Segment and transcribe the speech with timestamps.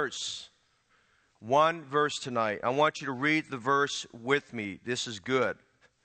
[0.00, 0.48] verse.
[1.40, 2.60] One verse tonight.
[2.64, 4.78] I want you to read the verse with me.
[4.82, 5.58] This is good.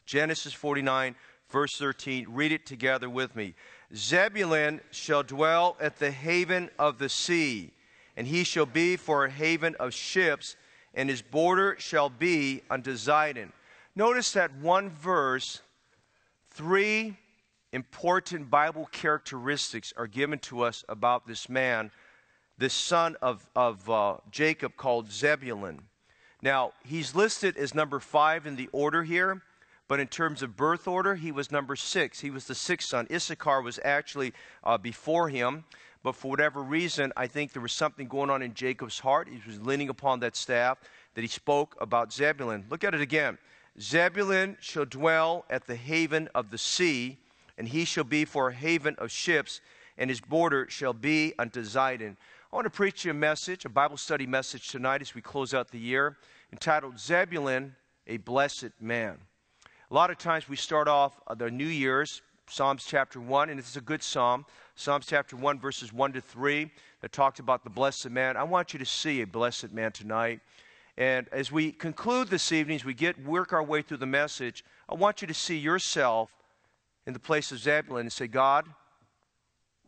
[0.06, 1.16] Genesis 49,
[1.50, 2.26] verse 13.
[2.30, 3.54] Read it together with me.
[3.96, 7.72] Zebulun shall dwell at the haven of the sea,
[8.18, 10.58] and he shall be for a haven of ships,
[10.94, 13.54] and his border shall be unto Zidon.
[13.96, 15.62] Notice that one verse,
[16.50, 17.16] three
[17.72, 21.92] important Bible characteristics are given to us about this man,
[22.58, 25.82] this son of, of uh, Jacob called Zebulun.
[26.42, 29.42] Now, he's listed as number five in the order here.
[29.88, 32.20] But in terms of birth order, he was number six.
[32.20, 33.08] He was the sixth son.
[33.12, 35.64] Issachar was actually uh, before him.
[36.02, 39.28] But for whatever reason, I think there was something going on in Jacob's heart.
[39.28, 40.80] He was leaning upon that staff
[41.14, 42.66] that he spoke about Zebulun.
[42.70, 43.38] Look at it again.
[43.80, 47.18] Zebulun shall dwell at the haven of the sea,
[47.58, 49.62] and he shall be for a haven of ships,
[49.98, 52.18] and his border shall be unto Zidon.
[52.56, 55.54] I want to preach you a message, a Bible study message tonight as we close
[55.54, 56.16] out the year,
[56.54, 57.76] entitled Zebulun,
[58.08, 59.18] a Blessed Man.
[59.92, 63.76] A lot of times we start off the New Year's, Psalms chapter 1, and it's
[63.76, 64.46] a good psalm.
[64.76, 68.38] Psalms chapter 1, verses 1 to 3, that talks about the blessed man.
[68.38, 70.40] I want you to see a blessed man tonight.
[70.96, 74.64] And as we conclude this evening, as we get work our way through the message,
[74.88, 76.32] I want you to see yourself
[77.06, 78.66] in the place of Zebulun and say, God,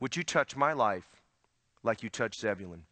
[0.02, 1.17] would you touch my life
[1.84, 2.84] like you touched Zebulun?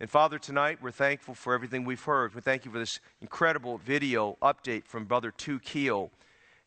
[0.00, 2.34] And Father, tonight we're thankful for everything we've heard.
[2.34, 6.10] We thank you for this incredible video update from Brother Tu Keo.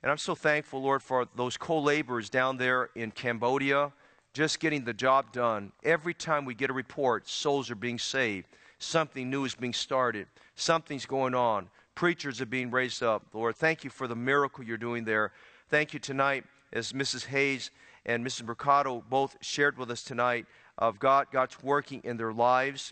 [0.04, 3.92] And I'm so thankful, Lord, for those co laborers down there in Cambodia
[4.34, 5.72] just getting the job done.
[5.84, 8.48] Every time we get a report, souls are being saved,
[8.80, 13.24] something new is being started, something's going on, preachers are being raised up.
[13.34, 15.32] Lord, thank you for the miracle you're doing there.
[15.70, 17.26] Thank you tonight, as Mrs.
[17.26, 17.72] Hayes
[18.06, 18.44] and Mrs.
[18.44, 20.46] Mercado both shared with us tonight,
[20.82, 22.92] of God, God's working in their lives.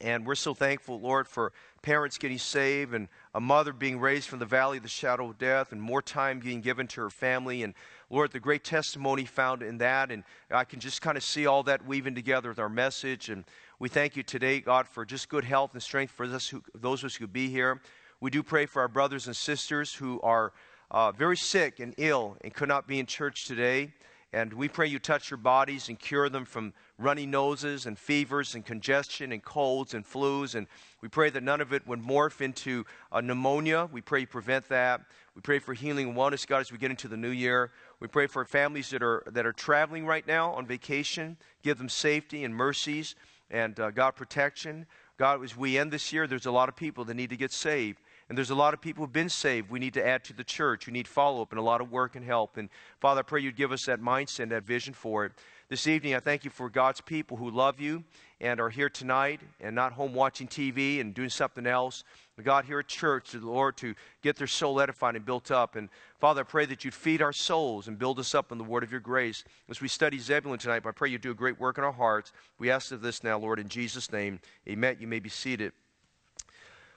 [0.00, 4.38] And we're so thankful, Lord, for parents getting saved and a mother being raised from
[4.38, 7.62] the valley of the shadow of death and more time being given to her family.
[7.62, 7.74] And
[8.08, 10.10] Lord, the great testimony found in that.
[10.10, 13.28] And I can just kind of see all that weaving together with our message.
[13.28, 13.44] And
[13.78, 17.02] we thank you today, God, for just good health and strength for us who, those
[17.02, 17.80] of us who be here.
[18.20, 20.52] We do pray for our brothers and sisters who are
[20.90, 23.92] uh, very sick and ill and could not be in church today.
[24.32, 28.54] And we pray you touch your bodies and cure them from runny noses and fevers
[28.54, 30.54] and congestion and colds and flus.
[30.54, 30.66] And
[31.00, 33.88] we pray that none of it would morph into uh, pneumonia.
[33.90, 35.00] We pray you prevent that.
[35.34, 37.72] We pray for healing and wellness, God, as we get into the new year.
[38.00, 41.36] We pray for families that are, that are traveling right now on vacation.
[41.62, 43.14] Give them safety and mercies
[43.50, 44.86] and, uh, God, protection.
[45.16, 47.52] God, as we end this year, there's a lot of people that need to get
[47.52, 47.98] saved.
[48.28, 49.70] And there's a lot of people who've been saved.
[49.70, 50.86] We need to add to the church.
[50.86, 52.56] We need follow up and a lot of work and help.
[52.56, 52.68] And
[53.00, 55.32] Father, I pray you'd give us that mindset that vision for it.
[55.70, 58.02] This evening, I thank you for God's people who love you
[58.40, 62.02] and are here tonight and not home watching TV and doing something else.
[62.34, 65.52] But God, here at church, to the Lord, to get their soul edified and built
[65.52, 65.76] up.
[65.76, 65.88] And
[66.18, 68.82] Father, I pray that you'd feed our souls and build us up in the word
[68.82, 69.44] of your grace.
[69.68, 72.32] As we study Zebulun tonight, I pray you do a great work in our hearts.
[72.58, 74.40] We ask of this now, Lord, in Jesus' name.
[74.68, 74.96] Amen.
[74.98, 75.70] You may be seated.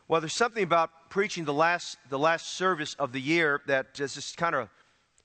[0.07, 4.35] Well, there's something about preaching the last, the last service of the year that just
[4.35, 4.67] kind of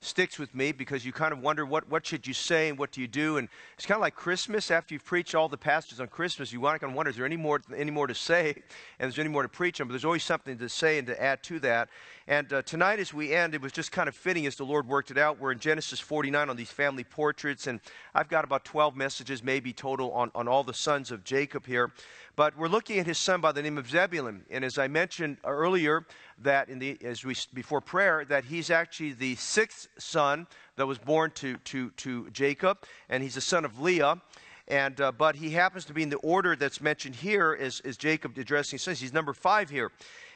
[0.01, 2.91] sticks with me because you kind of wonder what, what should you say and what
[2.91, 3.37] do you do?
[3.37, 4.71] And it's kind of like christmas.
[4.71, 7.17] After you've preached all the passages on christmas you want to kind of wonder is
[7.17, 8.55] there any more, any more to say?
[8.99, 9.87] And is there any more to preach on?
[9.87, 11.89] But there's always something to say and to add to that
[12.29, 14.87] and uh, tonight as we end it was just kind of fitting as the lord
[14.87, 15.39] worked it out.
[15.39, 17.81] We're in genesis 49 on these family portraits and
[18.13, 21.91] i've got about 12 messages maybe total on, on all the sons of jacob here.
[22.35, 24.45] But we're looking at his son by the name of zebulun.
[24.49, 26.05] And as i mentioned earlier
[26.43, 30.97] that in the, as we, before prayer, that he's actually the sixth son that was
[30.97, 32.77] born to, to, to Jacob,
[33.09, 34.21] and he's the son of Leah.
[34.69, 37.97] And, uh, but he happens to be in the order that's mentioned here as, as
[37.97, 38.99] Jacob addressing his sons.
[38.99, 39.91] He's number five here.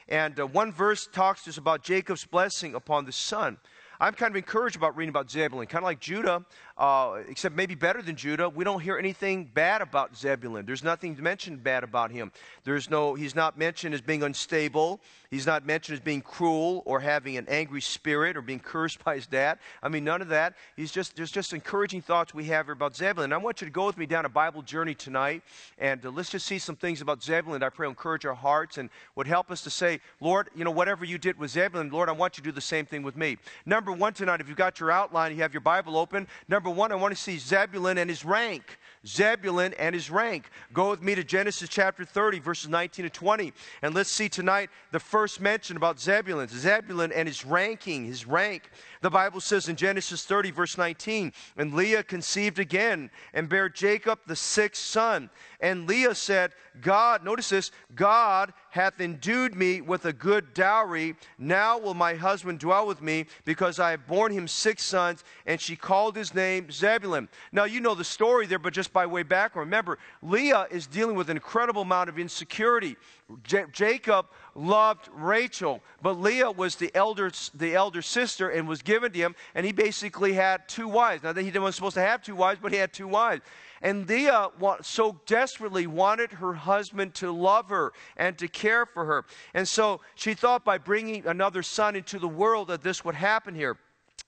[0.08, 3.58] And uh, one verse talks to us about Jacob's blessing upon the son.
[4.00, 6.44] I'm kind of encouraged about reading about Zebulun, kind of like Judah,
[6.76, 8.48] uh, except maybe better than Judah.
[8.48, 10.66] We don't hear anything bad about Zebulun.
[10.66, 12.32] There's nothing mentioned bad about him.
[12.64, 15.00] There's no, he's not mentioned as being unstable.
[15.30, 19.16] He's not mentioned as being cruel or having an angry spirit or being cursed by
[19.16, 19.58] his dad.
[19.82, 20.54] I mean, none of that.
[20.76, 23.32] He's just, there's just encouraging thoughts we have here about Zebulun.
[23.32, 25.42] I want you to go with me down a Bible journey tonight,
[25.78, 28.90] and uh, let's just see some things about Zebulun I pray encourage our hearts and
[29.16, 32.12] would help us to say, Lord, you know, whatever you did with Zebulun, Lord, I
[32.12, 33.38] want you to do the same thing with me.
[33.66, 36.26] Number one tonight, if you've got your outline, you have your Bible open.
[36.48, 38.78] Number one, I want to see Zebulun and his rank.
[39.06, 40.48] Zebulun and his rank.
[40.72, 43.52] Go with me to Genesis chapter 30, verses 19 to 20.
[43.82, 46.48] And let's see tonight the first mention about Zebulun.
[46.48, 48.70] Zebulun and his ranking, his rank.
[49.02, 54.20] The Bible says in Genesis 30, verse 19, and Leah conceived again and bare Jacob
[54.26, 55.28] the sixth son.
[55.60, 61.14] And Leah said, God, notice this, God hath endued me with a good dowry.
[61.38, 65.22] Now will my husband dwell with me, because I have borne him six sons.
[65.46, 67.28] And she called his name Zebulun.
[67.52, 71.14] Now, you know the story there, but just by way back, remember, Leah is dealing
[71.14, 72.96] with an incredible amount of insecurity.
[73.44, 79.12] J- Jacob loved Rachel, but Leah was the elder, the elder sister and was given
[79.12, 81.22] to him, and he basically had two wives.
[81.22, 83.42] Now, he wasn't supposed to have two wives, but he had two wives.
[83.82, 84.48] And Leah
[84.82, 89.26] so desperately wanted her husband to love her and to care for her.
[89.52, 93.54] And so she thought by bringing another son into the world that this would happen
[93.54, 93.76] here.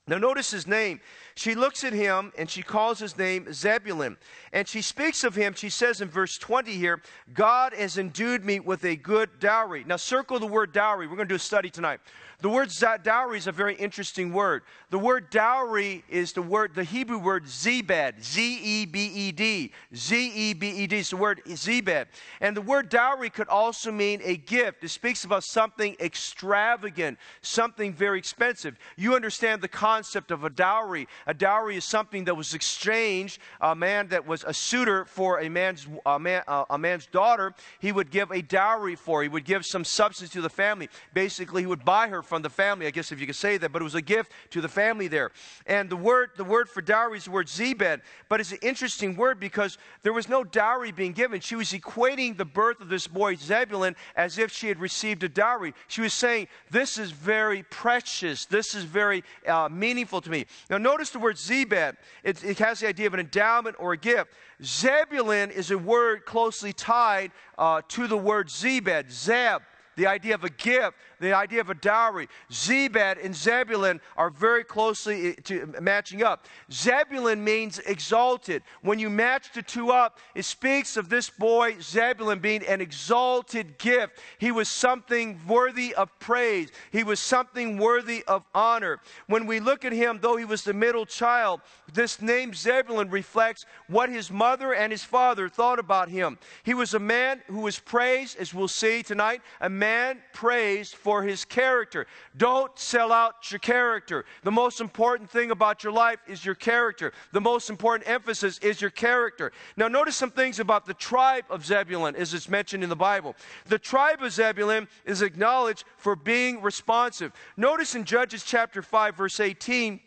[0.09, 1.01] Now, notice his name.
[1.35, 4.17] She looks at him and she calls his name Zebulun.
[4.53, 7.03] And she speaks of him, she says in verse 20 here,
[7.35, 9.83] God has endued me with a good dowry.
[9.85, 11.09] Now, circle the word dowry.
[11.09, 11.99] We're going to do a study tonight.
[12.41, 12.71] The word
[13.03, 14.63] dowry is a very interesting word.
[14.91, 19.73] The word dowry is the word, the Hebrew word zebed, Z E B E D.
[19.95, 22.07] Z E B E D is the word zebed.
[22.43, 24.85] And the word dowry could also mean a gift.
[24.85, 28.77] It speaks about something extravagant, something very expensive.
[28.97, 31.09] You understand the concept of a dowry.
[31.27, 35.49] A dowry is something that was exchanged, a man that was a suitor for a
[35.49, 39.23] man's, a, man, a man's daughter, he would give a dowry for.
[39.23, 40.91] He would give some substance to the family.
[41.15, 43.73] Basically, he would buy her from the family, I guess if you could say that,
[43.73, 45.31] but it was a gift to the family there.
[45.67, 49.17] And the word, the word for dowry is the word zebed, but it's an interesting
[49.17, 51.41] word because there was no dowry being given.
[51.41, 55.29] She was equating the birth of this boy Zebulun as if she had received a
[55.29, 55.75] dowry.
[55.89, 58.45] She was saying, This is very precious.
[58.47, 60.47] This is very uh, meaningful to me.
[60.71, 61.97] Now, notice the word zebed.
[62.23, 64.33] It, it has the idea of an endowment or a gift.
[64.63, 69.63] Zebulun is a word closely tied uh, to the word zebed, zeb
[69.97, 72.29] the idea of a gift, the idea of a dowry.
[72.51, 76.47] Zebed and Zebulun are very closely eh, to, matching up.
[76.71, 78.63] Zebulun means exalted.
[78.83, 83.79] When you match the two up, it speaks of this boy, Zebulun, being an exalted
[83.79, 84.19] gift.
[84.39, 89.01] He was something worthy of praise, he was something worthy of honor.
[89.27, 91.61] When we look at him, though he was the middle child,
[91.93, 96.39] this name Zebulun reflects what his mother and his father thought about him.
[96.63, 101.23] He was a man who was praised, as we'll see tonight, a man praised for
[101.23, 102.05] his character.
[102.37, 104.25] Don't sell out your character.
[104.43, 107.13] The most important thing about your life is your character.
[107.31, 109.53] The most important emphasis is your character.
[109.77, 113.37] Now, notice some things about the tribe of Zebulun as it's mentioned in the Bible.
[113.67, 117.31] The tribe of Zebulun is acknowledged for being responsive.
[117.57, 120.01] Notice in Judges chapter 5, verse 18,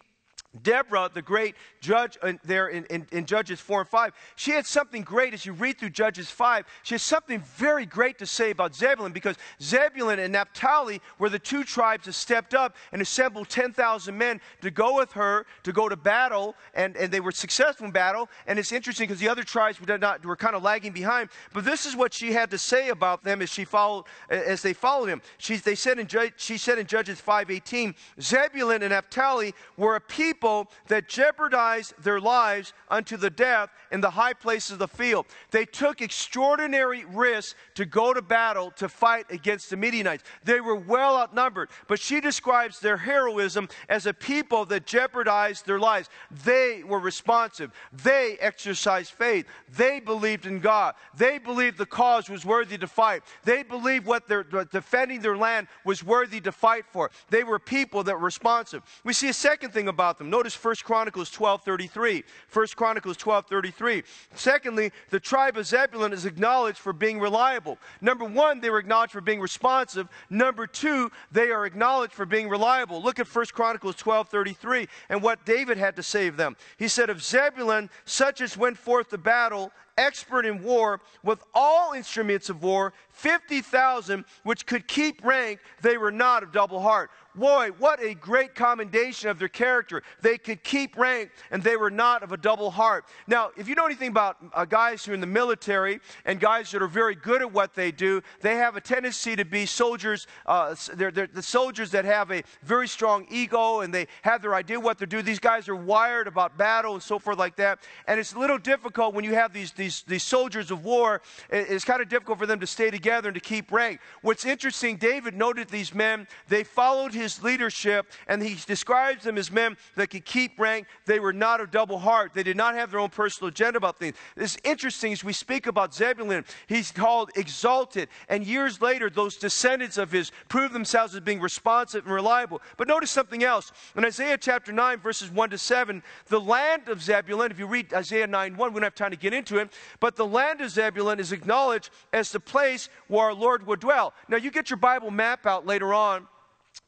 [0.63, 4.65] Deborah, the great judge uh, there in, in, in, Judges 4 and 5, she had
[4.65, 6.65] something great as you read through Judges 5.
[6.81, 11.37] She has something very great to say about Zebulun because Zebulun and Naphtali were the
[11.37, 15.87] two tribes that stepped up and assembled 10,000 men to go with her to go
[15.87, 18.27] to battle, and, and they were successful in battle.
[18.47, 21.29] And it's interesting because the other tribes were, not, were kind of lagging behind.
[21.53, 24.73] But this is what she had to say about them as she followed, as they
[24.73, 25.21] followed him.
[25.37, 26.07] She, they said in,
[26.37, 32.19] she said in Judges 5:18, Zebulun and Naphtali were a people people that jeopardized their
[32.19, 35.25] lives unto the death in the high places of the field.
[35.51, 40.23] They took extraordinary risks to go to battle to fight against the Midianites.
[40.43, 45.79] They were well outnumbered, but she describes their heroism as a people that jeopardized their
[45.79, 46.09] lives.
[46.43, 47.71] They were responsive.
[48.03, 49.45] They exercised faith.
[49.77, 50.95] They believed in God.
[51.15, 53.21] They believed the cause was worthy to fight.
[53.43, 57.11] They believed what they're defending their land was worthy to fight for.
[57.29, 58.81] They were people that were responsive.
[59.03, 60.28] We see a second thing about them.
[60.29, 62.23] Notice 1 Chronicles 12:33.
[62.51, 64.03] 1 Chronicles 12:33.
[64.35, 67.77] Secondly, the tribe of Zebulun is acknowledged for being reliable.
[68.01, 70.07] Number 1, they were acknowledged for being responsive.
[70.29, 73.01] Number 2, they are acknowledged for being reliable.
[73.01, 76.55] Look at 1 Chronicles 12:33 and what David had to say of them.
[76.77, 81.93] He said of Zebulun, such as went forth to battle expert in war, with all
[81.93, 87.11] instruments of war, 50,000 which could keep rank, they were not of double heart.
[87.35, 90.01] Boy, what a great commendation of their character.
[90.21, 93.05] They could keep rank and they were not of a double heart.
[93.27, 96.71] Now, if you know anything about uh, guys who are in the military and guys
[96.71, 100.27] that are very good at what they do, they have a tendency to be soldiers.
[100.45, 104.55] Uh, they're, they're the soldiers that have a very strong ego and they have their
[104.55, 105.23] idea what they're doing.
[105.23, 107.79] These guys are wired about battle and so forth like that.
[108.07, 111.21] And it's a little difficult when you have these, these these, these soldiers of war,
[111.49, 113.99] it's kind of difficult for them to stay together and to keep rank.
[114.21, 119.51] What's interesting, David noted these men, they followed his leadership, and he describes them as
[119.51, 120.85] men that could keep rank.
[121.05, 122.33] They were not of double heart.
[122.35, 124.15] They did not have their own personal agenda about things.
[124.35, 128.09] It's interesting as we speak about Zebulun, he's called exalted.
[128.27, 132.61] And years later, those descendants of his prove themselves as being responsive and reliable.
[132.77, 133.71] But notice something else.
[133.95, 137.91] In Isaiah chapter 9, verses 1 to 7, the land of Zebulun, if you read
[137.93, 140.69] Isaiah 9 1, we don't have time to get into it, but the land of
[140.69, 144.13] Zebulun is acknowledged as the place where our Lord would dwell.
[144.27, 146.27] Now, you get your Bible map out later on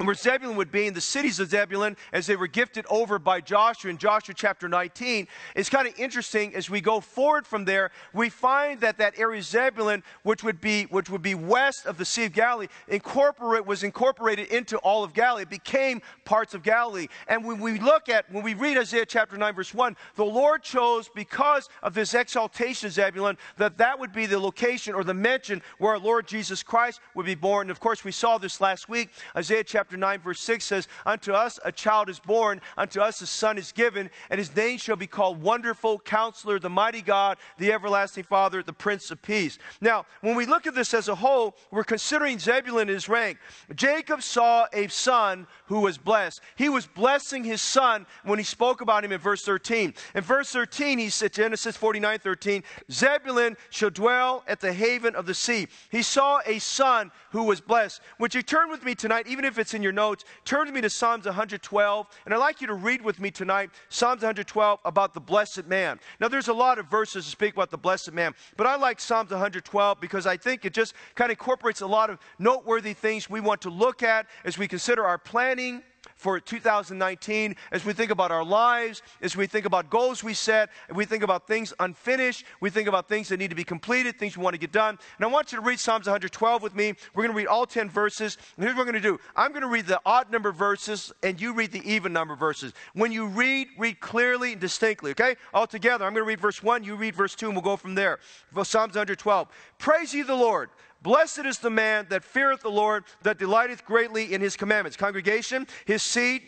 [0.05, 3.41] where Zebulun would be in the cities of Zebulun as they were gifted over by
[3.41, 5.27] Joshua in Joshua chapter 19.
[5.55, 9.41] It's kind of interesting as we go forward from there, we find that that area
[9.41, 13.83] Zebulun, which would be, which would be west of the Sea of Galilee, incorporate, was
[13.83, 15.43] incorporated into all of Galilee.
[15.43, 17.07] It became parts of Galilee.
[17.27, 20.63] And when we look at, when we read Isaiah chapter 9 verse 1, the Lord
[20.63, 25.13] chose because of this exaltation of Zebulun that that would be the location or the
[25.13, 27.65] mention where our Lord Jesus Christ would be born.
[27.65, 29.09] And of course, we saw this last week.
[29.35, 33.19] Isaiah chapter chapter 9, verse 6 says, Unto us a child is born, unto us
[33.19, 37.37] a son is given, and his name shall be called Wonderful Counselor, the Mighty God,
[37.57, 39.59] the Everlasting Father, the Prince of Peace.
[39.81, 43.37] Now, when we look at this as a whole, we're considering Zebulun his rank.
[43.75, 46.39] Jacob saw a son who was blessed.
[46.55, 49.93] He was blessing his son when he spoke about him in verse 13.
[50.15, 55.25] In verse 13, he said, Genesis 49 13, Zebulun shall dwell at the haven of
[55.25, 55.67] the sea.
[55.89, 57.99] He saw a son who was blessed.
[58.19, 60.75] Would you turn with me tonight, even if it's in in your notes, turn with
[60.75, 62.07] me to Psalms 112.
[62.25, 65.99] And I'd like you to read with me tonight Psalms 112 about the blessed man.
[66.19, 68.99] Now, there's a lot of verses to speak about the blessed man, but I like
[68.99, 73.27] Psalms 112 because I think it just kind of incorporates a lot of noteworthy things
[73.27, 75.81] we want to look at as we consider our planning
[76.21, 80.69] for 2019 as we think about our lives, as we think about goals we set,
[80.93, 84.37] we think about things unfinished, we think about things that need to be completed, things
[84.37, 84.99] we want to get done.
[85.17, 86.93] And I want you to read Psalms 112 with me.
[87.15, 88.37] We're going to read all 10 verses.
[88.55, 91.11] And here's what we're going to do I'm going to read the odd number verses,
[91.23, 92.73] and you read the even number verses.
[92.93, 95.35] When you read, read clearly and distinctly, okay?
[95.55, 96.05] All together.
[96.05, 98.19] I'm going to read verse 1, you read verse 2, and we'll go from there.
[98.53, 99.47] Psalms 112.
[99.79, 100.69] Praise ye the Lord.
[101.01, 104.95] Blessed is the man that feareth the Lord, that delighteth greatly in his commandments.
[104.95, 106.43] Congregation, his seed.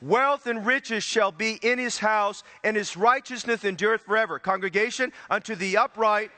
[0.00, 4.38] Wealth and riches shall be in his house, and his righteousness endureth forever.
[4.38, 6.30] Congregation, unto the upright.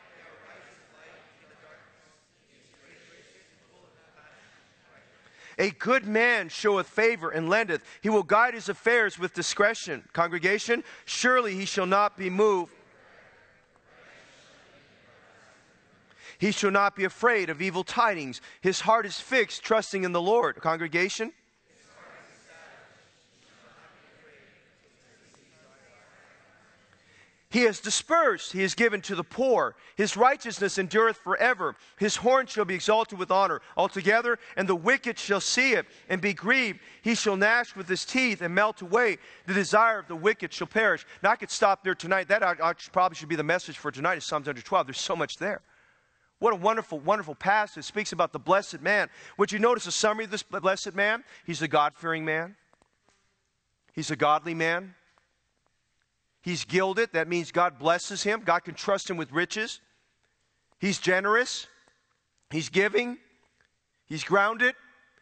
[5.58, 7.84] A good man showeth favor and lendeth.
[8.00, 10.04] He will guide his affairs with discretion.
[10.14, 12.72] Congregation, surely he shall not be moved.
[16.40, 18.40] He shall not be afraid of evil tidings.
[18.62, 20.56] His heart is fixed, trusting in the Lord.
[20.56, 21.32] Congregation?
[27.50, 29.74] He has dispersed, he has given to the poor.
[29.96, 31.74] His righteousness endureth forever.
[31.98, 36.20] His horn shall be exalted with honor altogether, and the wicked shall see it and
[36.20, 36.78] be grieved.
[37.02, 39.18] He shall gnash with his teeth and melt away.
[39.46, 41.04] The desire of the wicked shall perish.
[41.24, 42.28] Now, I could stop there tonight.
[42.28, 42.42] That
[42.92, 44.86] probably should be the message for tonight, is Psalms 112.
[44.86, 45.60] There's so much there.
[46.40, 47.78] What a wonderful, wonderful passage.
[47.78, 49.08] It speaks about the blessed man.
[49.36, 51.22] Would you notice a summary of this blessed man?
[51.46, 52.56] He's a God fearing man,
[53.92, 54.94] he's a godly man.
[56.42, 57.10] He's gilded.
[57.12, 58.40] That means God blesses him.
[58.42, 59.80] God can trust him with riches.
[60.78, 61.66] He's generous.
[62.48, 63.18] He's giving.
[64.06, 64.74] He's grounded.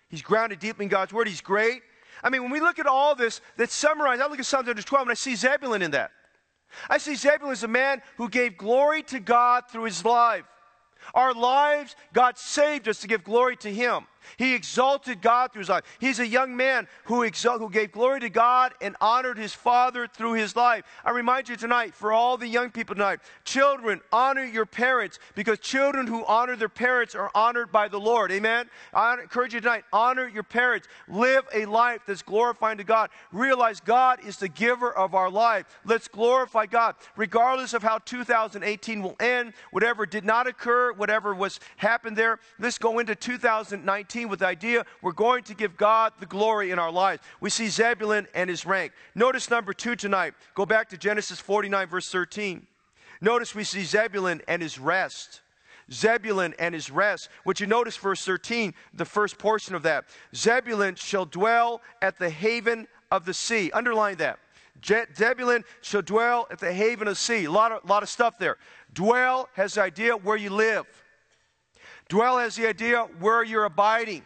[0.09, 1.27] He's grounded deeply in God's word.
[1.27, 1.83] He's great.
[2.23, 5.03] I mean, when we look at all this that's summarized, I look at Psalm 12
[5.03, 6.13] and I see Zebulun in that.
[6.89, 10.45] I see Zebulun as a man who gave glory to God through his life.
[11.15, 14.07] Our lives, God saved us to give glory to Him.
[14.37, 15.85] He exalted God through his life.
[15.99, 20.35] He's a young man who, who gave glory to God and honored his father through
[20.35, 20.85] his life.
[21.05, 25.59] I remind you tonight, for all the young people tonight, children, honor your parents because
[25.59, 28.31] children who honor their parents are honored by the Lord.
[28.33, 28.69] Amen?
[28.93, 30.89] I encourage you tonight, honor your parents.
[31.09, 33.11] Live a life that's glorifying to God.
[33.33, 35.67] Realize God is the giver of our life.
[35.85, 36.97] Let's glorify God.
[37.17, 42.79] Regardless of how 2018 will end, whatever did not occur, whatever was happened there, let's
[42.79, 46.91] go into 2019 with the idea we're going to give God the glory in our
[46.91, 47.23] lives.
[47.41, 48.93] We see Zebulun and his rank.
[49.15, 50.35] Notice number two tonight.
[50.55, 52.67] Go back to Genesis 49, verse 13.
[53.21, 55.41] Notice we see Zebulun and his rest.
[55.93, 57.29] Zebulun and his rest.
[57.45, 60.05] Would you notice verse 13, the first portion of that?
[60.35, 63.71] Zebulun shall dwell at the haven of the sea.
[63.73, 64.39] Underline that.
[64.81, 67.45] Je- Zebulun shall dwell at the haven of the sea.
[67.45, 68.59] A lot of, lot of stuff there.
[68.93, 70.87] Dwell has the idea where you live.
[72.09, 74.23] Dwell has the idea where you're abiding.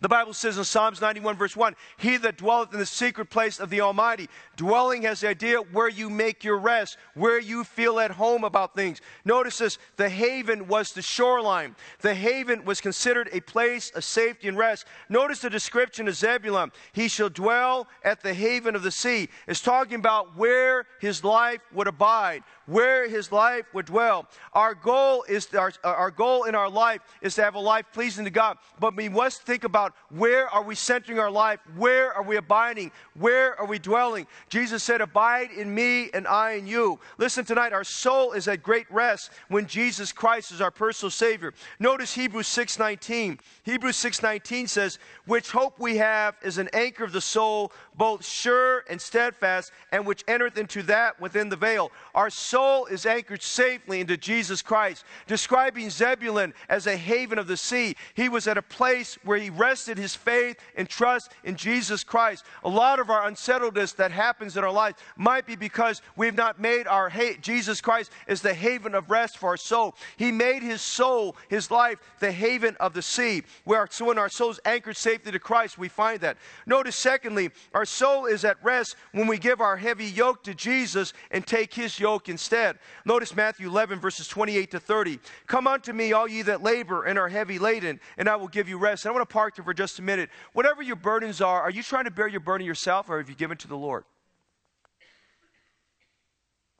[0.00, 3.58] The Bible says in Psalms 91, verse 1, He that dwelleth in the secret place
[3.58, 4.28] of the Almighty.
[4.58, 8.74] Dwelling has the idea where you make your rest, where you feel at home about
[8.74, 9.00] things.
[9.24, 11.76] Notice this the haven was the shoreline.
[12.00, 14.86] The haven was considered a place of safety and rest.
[15.08, 16.72] Notice the description of Zebulun.
[16.92, 19.28] He shall dwell at the haven of the sea.
[19.46, 24.26] It's talking about where his life would abide, where his life would dwell.
[24.54, 28.24] Our goal is our, our goal in our life is to have a life pleasing
[28.24, 28.58] to God.
[28.80, 31.60] But we must think about where are we centering our life?
[31.76, 32.90] Where are we abiding?
[33.14, 34.26] Where are we dwelling?
[34.48, 36.98] Jesus said, Abide in me and I in you.
[37.18, 41.52] Listen tonight, our soul is at great rest when Jesus Christ is our personal Savior.
[41.78, 43.38] Notice Hebrews 6:19.
[43.64, 48.84] Hebrews 6:19 says, Which hope we have is an anchor of the soul, both sure
[48.88, 51.92] and steadfast, and which entereth into that within the veil.
[52.14, 55.04] Our soul is anchored safely into Jesus Christ.
[55.26, 59.50] Describing Zebulun as a haven of the sea, he was at a place where he
[59.50, 62.44] rested his faith and trust in Jesus Christ.
[62.64, 66.60] A lot of our unsettledness that happens in our life might be because we've not
[66.60, 69.94] made our ha- Jesus Christ is the haven of rest for our soul.
[70.16, 73.42] He made his soul, his life, the haven of the sea.
[73.64, 76.36] Where so when our soul's anchored safely to Christ, we find that.
[76.66, 81.12] Notice, secondly, our soul is at rest when we give our heavy yoke to Jesus
[81.30, 82.78] and take his yoke instead.
[83.04, 85.18] Notice Matthew 11, verses 28 to 30.
[85.46, 88.68] Come unto me, all ye that labor and are heavy laden, and I will give
[88.68, 89.04] you rest.
[89.04, 90.30] And I want to park there for just a minute.
[90.52, 93.34] Whatever your burdens are, are you trying to bear your burden yourself or have you
[93.34, 94.04] given to the Lord?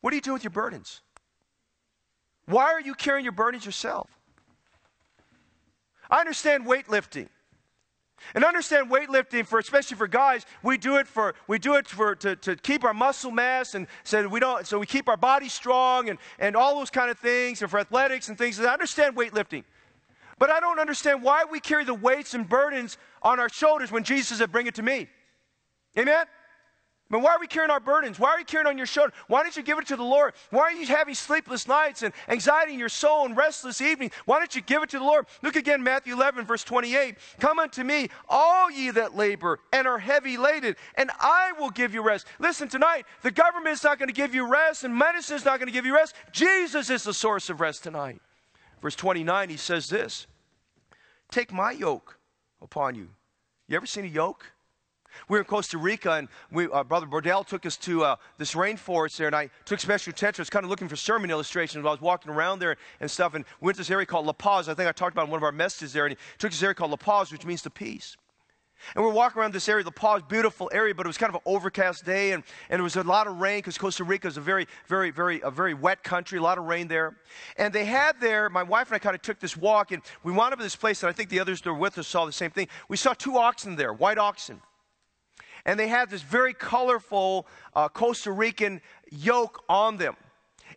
[0.01, 1.03] What do you do with your burdens?
[2.47, 4.09] Why are you carrying your burdens yourself?
[6.11, 7.29] I understand weightlifting.
[8.35, 12.17] And understand weightlifting for especially for guys, we do it for we do it for
[12.17, 15.49] to, to keep our muscle mass and so we don't so we keep our body
[15.49, 18.59] strong and, and all those kind of things and for athletics and things.
[18.59, 19.63] I understand weightlifting.
[20.39, 24.05] But I don't understand why we carry the weights and burdens on our shoulders when
[24.05, 25.09] Jesus said, Bring it to me.
[25.99, 26.27] Amen?
[27.11, 28.19] But why are we carrying our burdens?
[28.19, 29.15] Why are you carrying on your shoulder?
[29.29, 30.35] Why don't you give it to the Lord?
[30.51, 34.13] Why are you having sleepless nights and anxiety in your soul and restless evenings?
[34.27, 35.25] Why don't you give it to the Lord?
[35.43, 37.17] Look again, Matthew 11, verse 28.
[37.41, 41.95] Come unto me, all ye that labor and are heavy laden, and I will give
[41.95, 42.27] you rest.
[42.39, 45.59] Listen, tonight, the government is not going to give you rest, and medicine is not
[45.59, 46.15] going to give you rest.
[46.33, 48.21] Jesus is the source of rest tonight.
[48.83, 50.27] Verse 29, he says this
[51.31, 52.19] Take my yoke
[52.61, 53.09] upon you.
[53.67, 54.53] You ever seen a yoke?
[55.29, 58.55] We were in Costa Rica, and we, uh, Brother Bordell took us to uh, this
[58.55, 60.41] rainforest there, and I took special attention.
[60.41, 63.11] I was kind of looking for sermon illustrations while I was walking around there and
[63.11, 64.69] stuff, and we went to this area called La Paz.
[64.69, 66.63] I think I talked about in one of our messages there, and he took this
[66.63, 68.17] area called La Paz, which means the peace.
[68.95, 71.35] And we're walking around this area, La Paz, beautiful area, but it was kind of
[71.35, 74.37] an overcast day, and, and there was a lot of rain because Costa Rica is
[74.37, 77.17] a very, very, very, a very wet country, a lot of rain there.
[77.57, 80.33] And they had there, my wife and I kind of took this walk, and we
[80.33, 82.25] wound up at this place, and I think the others that were with us saw
[82.25, 82.69] the same thing.
[82.89, 84.61] We saw two oxen there, white oxen
[85.65, 90.17] and they had this very colorful uh, Costa Rican yoke on them.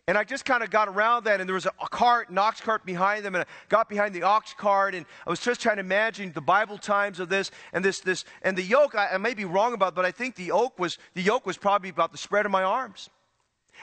[0.08, 2.36] And I just kind of got around that, and there was a, a, cart, an
[2.38, 5.60] ox cart behind them, and I got behind the ox cart, and I was just
[5.60, 8.96] trying to imagine the Bible times of this, and this, this, and the yoke.
[8.96, 11.46] I, I may be wrong about, it, but I think the yoke was the yoke
[11.46, 13.10] was probably about the spread of my arms.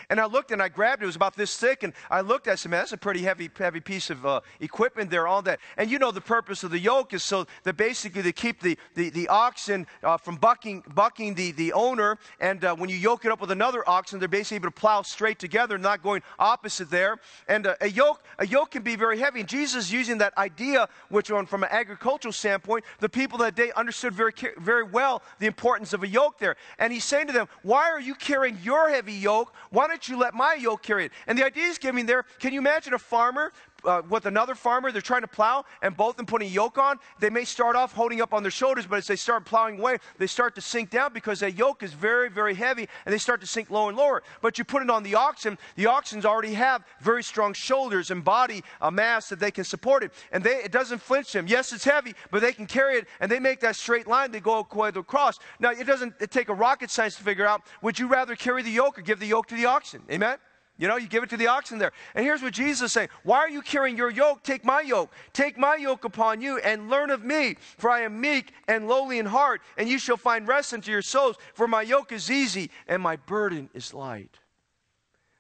[0.09, 1.05] And I looked and I grabbed it.
[1.05, 1.83] It was about this thick.
[1.83, 2.47] And I looked.
[2.47, 5.59] I said, man, that's a pretty heavy, heavy piece of uh, equipment there, all that.
[5.77, 8.77] And you know, the purpose of the yoke is so that basically they keep the,
[8.95, 12.17] the, the oxen uh, from bucking, bucking the, the owner.
[12.39, 15.01] And uh, when you yoke it up with another oxen, they're basically able to plow
[15.01, 17.17] straight together, not going opposite there.
[17.47, 19.41] And uh, a, yoke, a yoke can be very heavy.
[19.41, 23.71] And Jesus using that idea, which on, from an agricultural standpoint, the people that day
[23.75, 26.55] understood very, very well the importance of a yoke there.
[26.77, 29.53] And he's saying to them, why are you carrying your heavy yoke?
[29.69, 31.11] Why don't you let my yoke carry it?
[31.27, 33.51] And the idea is giving there, can you imagine a farmer
[33.85, 36.77] uh, with another farmer, they're trying to plow, and both of them putting a yoke
[36.77, 36.97] on.
[37.19, 39.97] They may start off holding up on their shoulders, but as they start plowing away,
[40.17, 43.41] they start to sink down because that yoke is very, very heavy, and they start
[43.41, 44.23] to sink lower and lower.
[44.41, 48.23] But you put it on the oxen, the oxens already have very strong shoulders and
[48.23, 51.47] body uh, mass that they can support it, and they, it doesn't flinch them.
[51.47, 54.31] Yes, it's heavy, but they can carry it, and they make that straight line.
[54.31, 55.39] They go across.
[55.59, 57.61] Now, it doesn't it take a rocket science to figure out.
[57.81, 60.01] Would you rather carry the yoke or give the yoke to the oxen?
[60.11, 60.37] Amen.
[60.79, 61.91] You know, you give it to the oxen there.
[62.15, 64.43] And here's what Jesus is saying Why are you carrying your yoke?
[64.43, 65.11] Take my yoke.
[65.33, 69.19] Take my yoke upon you and learn of me, for I am meek and lowly
[69.19, 71.35] in heart, and you shall find rest unto your souls.
[71.53, 74.39] For my yoke is easy and my burden is light.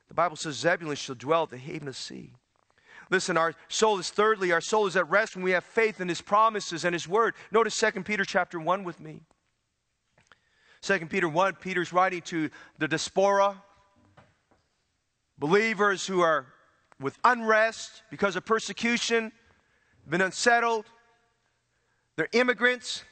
[0.09, 2.33] The Bible says Zebulun shall dwell at the haven of the sea.
[3.09, 6.09] Listen, our soul is thirdly, our soul is at rest when we have faith in
[6.09, 7.33] his promises and his word.
[7.49, 9.21] Notice 2 Peter chapter 1 with me.
[10.81, 13.61] 2 Peter 1, Peter's writing to the diaspora,
[15.39, 16.47] believers who are
[16.99, 19.31] with unrest because of persecution,
[20.07, 20.85] been unsettled.
[22.17, 23.03] They're immigrants,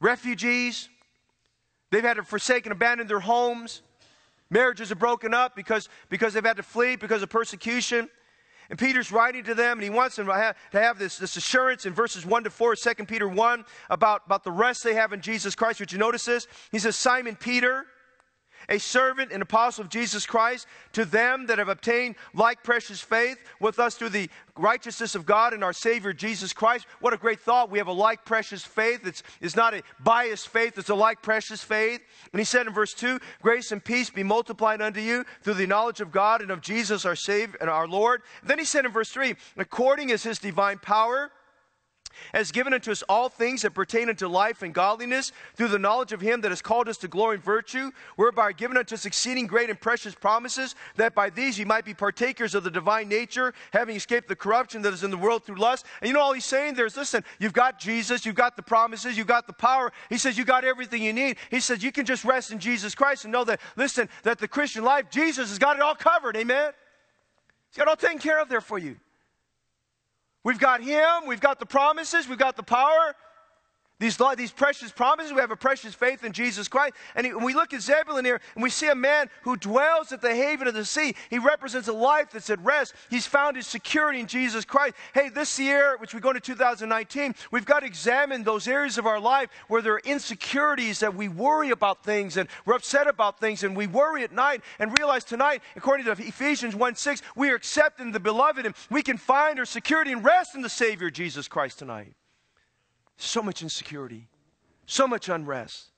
[0.00, 0.88] refugees.
[1.90, 3.82] They've had to forsake and abandon their homes.
[4.50, 8.08] Marriages are broken up because, because they've had to flee because of persecution.
[8.70, 11.94] And Peter's writing to them, and he wants them to have, this, this assurance in
[11.94, 15.54] verses 1 to 4, 2 Peter 1, about, about the rest they have in Jesus
[15.54, 15.80] Christ.
[15.80, 16.46] Would you notice this?
[16.70, 17.86] He says, Simon Peter,
[18.68, 23.38] a servant and apostle of Jesus Christ, to them that have obtained like precious faith
[23.60, 26.86] with us through the righteousness of God and our Savior Jesus Christ.
[27.00, 27.70] What a great thought.
[27.70, 29.06] We have a like precious faith.
[29.06, 32.00] It's, it's not a biased faith, it's a like precious faith.
[32.32, 35.66] And he said in verse 2 Grace and peace be multiplied unto you through the
[35.66, 38.22] knowledge of God and of Jesus our Savior and our Lord.
[38.42, 41.30] then he said in verse 3 According as his divine power,
[42.32, 46.12] has given unto us all things that pertain unto life and godliness through the knowledge
[46.12, 49.04] of him that has called us to glory and virtue, whereby are given unto us
[49.04, 53.08] exceeding great and precious promises, that by these ye might be partakers of the divine
[53.08, 55.84] nature, having escaped the corruption that is in the world through lust.
[56.00, 58.62] And you know all he's saying there is listen, you've got Jesus, you've got the
[58.62, 59.92] promises, you've got the power.
[60.08, 61.36] He says you got everything you need.
[61.50, 64.48] He says you can just rest in Jesus Christ and know that, listen, that the
[64.48, 66.36] Christian life, Jesus has got it all covered.
[66.36, 66.72] Amen?
[67.70, 68.96] He's got it all taken care of there for you.
[70.48, 73.14] We've got Him, we've got the promises, we've got the power,
[73.98, 75.32] these, these precious promises.
[75.32, 76.94] We have a precious faith in Jesus Christ.
[77.14, 80.20] And he, we look at Zebulun here and we see a man who dwells at
[80.20, 81.14] the haven of the sea.
[81.30, 82.94] He represents a life that's at rest.
[83.10, 84.94] He's found his security in Jesus Christ.
[85.14, 89.06] Hey, this year, which we go into 2019, we've got to examine those areas of
[89.06, 93.40] our life where there are insecurities that we worry about things and we're upset about
[93.40, 97.50] things and we worry at night and realize tonight, according to Ephesians 1 6, we
[97.50, 101.10] are accepting the beloved and we can find our security and rest in the Savior
[101.10, 102.14] Jesus Christ tonight.
[103.18, 104.28] So much insecurity,
[104.86, 105.90] so much unrest.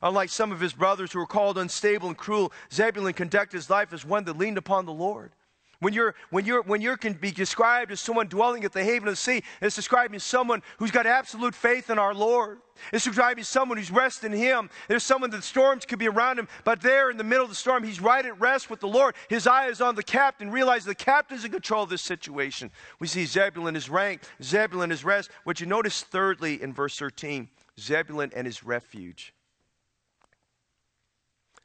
[0.00, 3.92] Unlike some of his brothers who were called unstable and cruel, Zebulun conducted his life
[3.92, 5.32] as one that leaned upon the Lord.
[5.80, 9.08] When you're, when you're, when you're can be described as someone dwelling at the haven
[9.08, 12.58] of the sea, it's describing someone who's got absolute faith in our Lord.
[12.92, 14.68] It's describing someone who's resting in Him.
[14.88, 17.56] There's someone that storms could be around him, but there in the middle of the
[17.56, 19.14] storm, he's right at rest with the Lord.
[19.28, 22.70] His eye is on the captain, realizes the captain's in control of this situation.
[22.98, 25.30] We see Zebulun is rank, Zebulun is rest.
[25.44, 29.32] What you notice thirdly in verse 13, Zebulun and his refuge.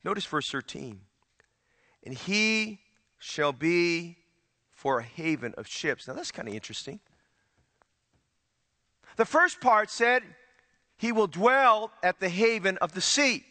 [0.06, 1.02] Notice verse 13.
[2.04, 2.80] And he
[3.20, 4.18] shall be
[4.72, 6.08] for a haven of ships.
[6.08, 7.00] Now that's kind of interesting.
[9.16, 10.24] The first part said,
[10.98, 13.46] He will dwell at the haven of the sea.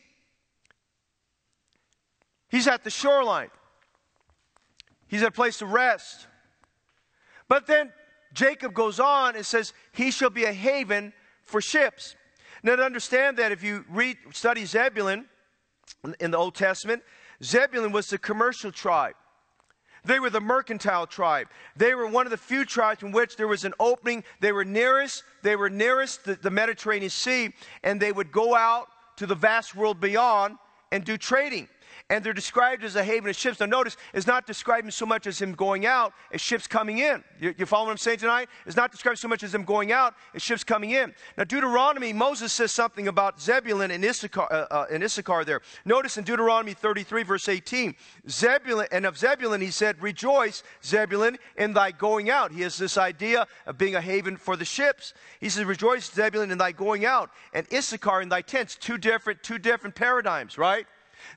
[2.48, 3.50] He's at the shoreline,
[5.07, 6.27] he's at a place to rest.
[7.48, 7.92] But then
[8.33, 12.16] Jacob goes on and says, He shall be a haven for ships.
[12.62, 15.27] Now, to understand that, if you read, study Zebulun
[16.18, 17.03] in the Old Testament,
[17.42, 19.14] Zebulun was the commercial tribe.
[20.05, 21.49] They were the mercantile tribe.
[21.77, 24.23] They were one of the few tribes in which there was an opening.
[24.40, 28.88] They were nearest, they were nearest the, the Mediterranean Sea, and they would go out
[29.17, 30.59] to the vast world beyond
[30.93, 31.69] and do trading
[32.11, 33.61] and they're described as a haven of ships.
[33.61, 37.25] Now, notice, it's not describing so much as him going out as ships coming in.
[37.40, 38.51] You, you follow what I'm saying tonight?
[38.67, 41.14] It's not described so much as him going out as ships coming in.
[41.38, 45.62] Now, Deuteronomy, Moses says something about Zebulun and Issachar, uh, uh, and Issachar there.
[45.87, 47.95] Notice in Deuteronomy 33, verse 18,
[48.29, 52.53] Zebulun, and of Zebulun he said, Rejoice, Zebulun, in thy going out.
[52.53, 55.14] He has this idea of being a haven for the ships.
[55.40, 58.77] He says, Rejoice, Zebulun, in thy going out, and Issachar in thy tents.
[58.77, 60.87] Two different, two different paradigms, right?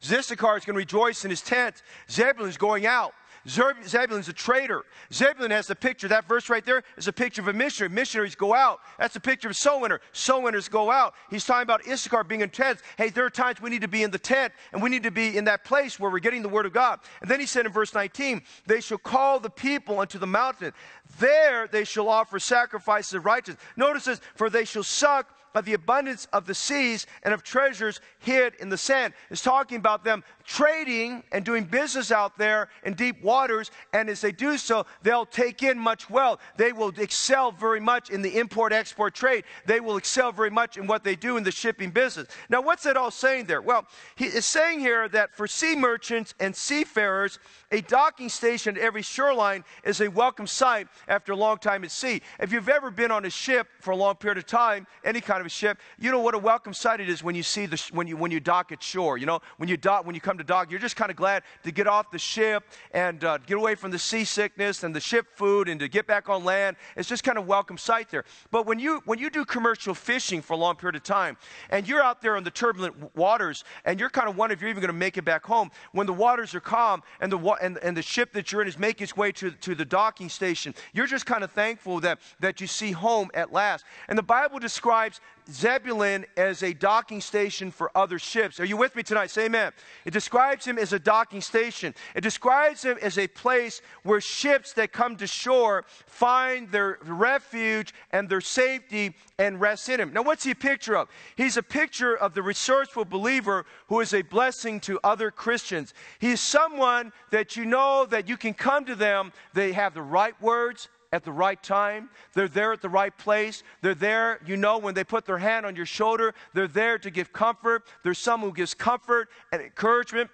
[0.04, 1.84] Issachar is going to rejoice in his tent.
[2.10, 3.14] Zebulun is going out.
[3.48, 4.84] Zebulun's a trader.
[5.14, 6.08] Zebulun has the picture.
[6.10, 7.94] That verse right there is a picture of a missionary.
[7.94, 8.82] Missionaries go out.
[9.00, 10.02] That's a picture of a soul winner.
[10.12, 11.14] Soul winners go out.
[11.30, 12.84] He's talking about Issachar being in tents.
[12.98, 15.12] Hey, there are times we need to be in the tent and we need to
[15.12, 17.00] be in that place where we're getting the word of God.
[17.22, 20.74] And then he said in verse 19, they shall call the people unto the mountain.
[21.20, 23.64] There they shall offer sacrifices of righteousness.
[23.78, 28.00] Notice this, for they shall suck of the abundance of the seas and of treasures
[28.20, 29.12] hid in the sand.
[29.32, 33.72] It's talking about them trading and doing business out there in deep waters.
[33.92, 36.42] And as they do so, they'll take in much wealth.
[36.58, 39.46] They will excel very much in the import export trade.
[39.66, 42.28] They will excel very much in what they do in the shipping business.
[42.50, 43.62] Now, what's that all saying there?
[43.62, 47.40] Well, he is saying here that for sea merchants and seafarers,
[47.72, 51.90] a docking station at every shoreline is a welcome sight after a long time at
[51.90, 52.22] sea.
[52.40, 55.42] If you've ever been on a ship for a long period of time, any kind
[55.42, 57.82] of a ship, you know what a welcome sight it is when you see the
[57.92, 59.18] when you when you dock at shore.
[59.18, 61.44] You know, when you dock when you come to dock, you're just kind of glad
[61.64, 65.26] to get off the ship and uh, get away from the seasickness and the ship
[65.36, 66.78] food and to get back on land.
[66.96, 68.26] It's just kind of welcome sight there.
[68.52, 71.38] But when you when you do commercial fishing for a long period of time
[71.70, 74.70] and you're out there on the turbulent waters and you're kind of wondering if you're
[74.70, 77.78] even going to make it back home, when the waters are calm and the and,
[77.80, 80.76] and the ship that you're in is making its way to, to the docking station,
[80.94, 83.86] you're just kind of thankful that, that you see home at last.
[84.08, 88.60] And the Bible describes Zebulun as a docking station for other ships.
[88.60, 89.30] Are you with me tonight?
[89.30, 89.72] Say amen.
[90.06, 91.94] It describes him as a docking station.
[92.16, 97.94] It describes him as a place where ships that come to shore find their refuge
[98.12, 100.14] and their safety and rest in him.
[100.14, 101.08] Now, what's he a picture of?
[101.36, 105.94] He's a picture of the resourceful believer who is a blessing to other Christians.
[106.20, 110.40] He's someone that you know that you can come to them, they have the right
[110.42, 112.10] words, at the right time.
[112.34, 113.64] They're there at the right place.
[113.82, 117.10] They're there, you know, when they put their hand on your shoulder, they're there to
[117.10, 117.84] give comfort.
[118.04, 120.30] There's someone who gives comfort and encouragement.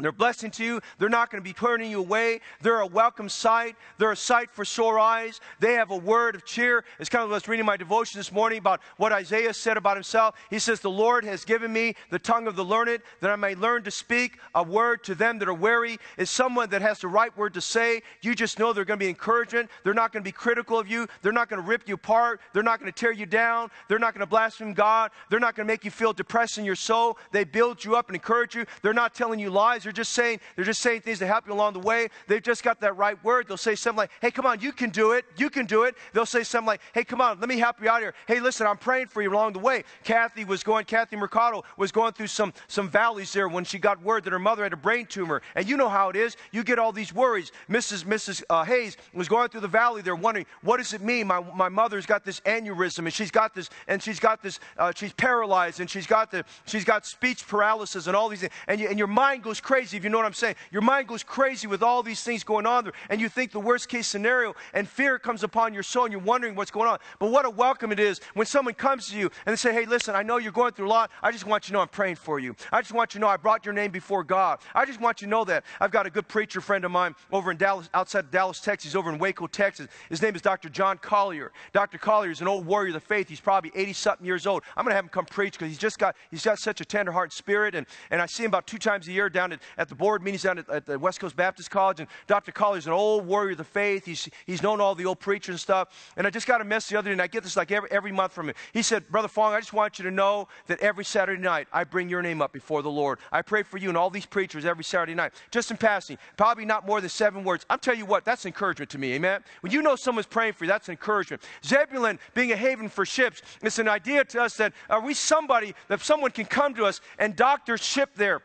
[0.00, 0.80] They're blessing to you.
[0.98, 2.40] They're not going to be turning you away.
[2.60, 3.76] They're a welcome sight.
[3.96, 5.40] They're a sight for sore eyes.
[5.60, 6.84] They have a word of cheer.
[6.98, 9.76] It's kind of like I was reading my devotion this morning about what Isaiah said
[9.76, 10.34] about himself.
[10.50, 13.54] He says, The Lord has given me the tongue of the learned that I may
[13.54, 15.98] learn to speak a word to them that are weary.
[16.18, 18.02] Is someone that has the right word to say.
[18.20, 19.70] You just know they're going to be encouragement.
[19.84, 21.06] They're not going to be critical of you.
[21.22, 22.40] They're not going to rip you apart.
[22.52, 23.70] They're not going to tear you down.
[23.86, 25.12] They're not going to blaspheme God.
[25.30, 27.16] They're not going to make you feel depressed in your soul.
[27.30, 28.66] They build you up and encourage you.
[28.82, 29.83] They're not telling you lies.
[29.84, 32.08] They're just saying, they're just saying things to help you along the way.
[32.26, 33.46] They've just got that right word.
[33.46, 35.24] They'll say something like, hey, come on, you can do it.
[35.36, 35.94] You can do it.
[36.12, 38.14] They'll say something like, hey, come on, let me help you out here.
[38.26, 39.84] Hey, listen, I'm praying for you along the way.
[40.02, 44.02] Kathy was going, Kathy Mercado was going through some, some valleys there when she got
[44.02, 45.42] word that her mother had a brain tumor.
[45.54, 46.36] And you know how it is.
[46.50, 47.52] You get all these worries.
[47.68, 48.04] Mrs.
[48.04, 48.42] Mrs.
[48.48, 51.26] Uh, Hayes was going through the valley there wondering, what does it mean?
[51.26, 54.92] My, my mother's got this aneurysm and she's got this, and she's got this, uh,
[54.94, 58.52] she's paralyzed and she's got the, she's got speech paralysis and all these things.
[58.68, 60.54] And, you, and your mind goes crazy if you know what I'm saying.
[60.70, 63.60] Your mind goes crazy with all these things going on there, and you think the
[63.60, 66.98] worst case scenario, and fear comes upon your soul, and you're wondering what's going on.
[67.18, 69.86] But what a welcome it is when someone comes to you and they say, Hey,
[69.86, 71.10] listen, I know you're going through a lot.
[71.22, 72.54] I just want you to know I'm praying for you.
[72.72, 74.60] I just want you to know I brought your name before God.
[74.74, 75.64] I just want you to know that.
[75.80, 78.92] I've got a good preacher friend of mine over in Dallas, outside of Dallas, Texas.
[78.92, 79.88] He's over in Waco, Texas.
[80.08, 80.68] His name is Dr.
[80.68, 81.52] John Collier.
[81.72, 81.98] Dr.
[81.98, 83.28] Collier is an old warrior of the faith.
[83.28, 84.62] He's probably 80 something years old.
[84.76, 86.84] I'm going to have him come preach because he's just got, he's got such a
[86.84, 87.74] tender heart and spirit.
[87.74, 90.22] And, and I see him about two times a year down at, at the board
[90.22, 92.00] meetings down at, at the West Coast Baptist College.
[92.00, 92.52] And Dr.
[92.52, 94.04] Collier's an old warrior of the faith.
[94.04, 96.12] He's, he's known all the old preachers and stuff.
[96.16, 97.90] And I just got a message the other day, and I get this like every,
[97.90, 98.54] every month from him.
[98.72, 101.84] He said, Brother Fong, I just want you to know that every Saturday night I
[101.84, 103.18] bring your name up before the Lord.
[103.32, 105.32] I pray for you and all these preachers every Saturday night.
[105.50, 107.66] Just in passing, probably not more than seven words.
[107.70, 109.42] I'm telling you what, that's encouragement to me, amen?
[109.60, 111.42] When you know someone's praying for you, that's encouragement.
[111.64, 115.74] Zebulun being a haven for ships, it's an idea to us that are we somebody
[115.88, 118.42] that someone can come to us and dock their ship there?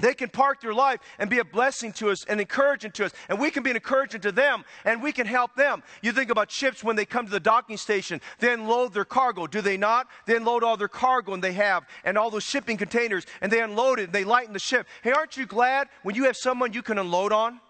[0.00, 3.12] They can park their life and be a blessing to us and encouragement to us.
[3.28, 5.82] And we can be an encouragement to them and we can help them.
[6.02, 9.48] You think about ships when they come to the docking station, they unload their cargo,
[9.48, 10.06] do they not?
[10.26, 13.60] They unload all their cargo and they have and all those shipping containers and they
[13.60, 14.86] unload it and they lighten the ship.
[15.02, 17.60] Hey, aren't you glad when you have someone you can unload on?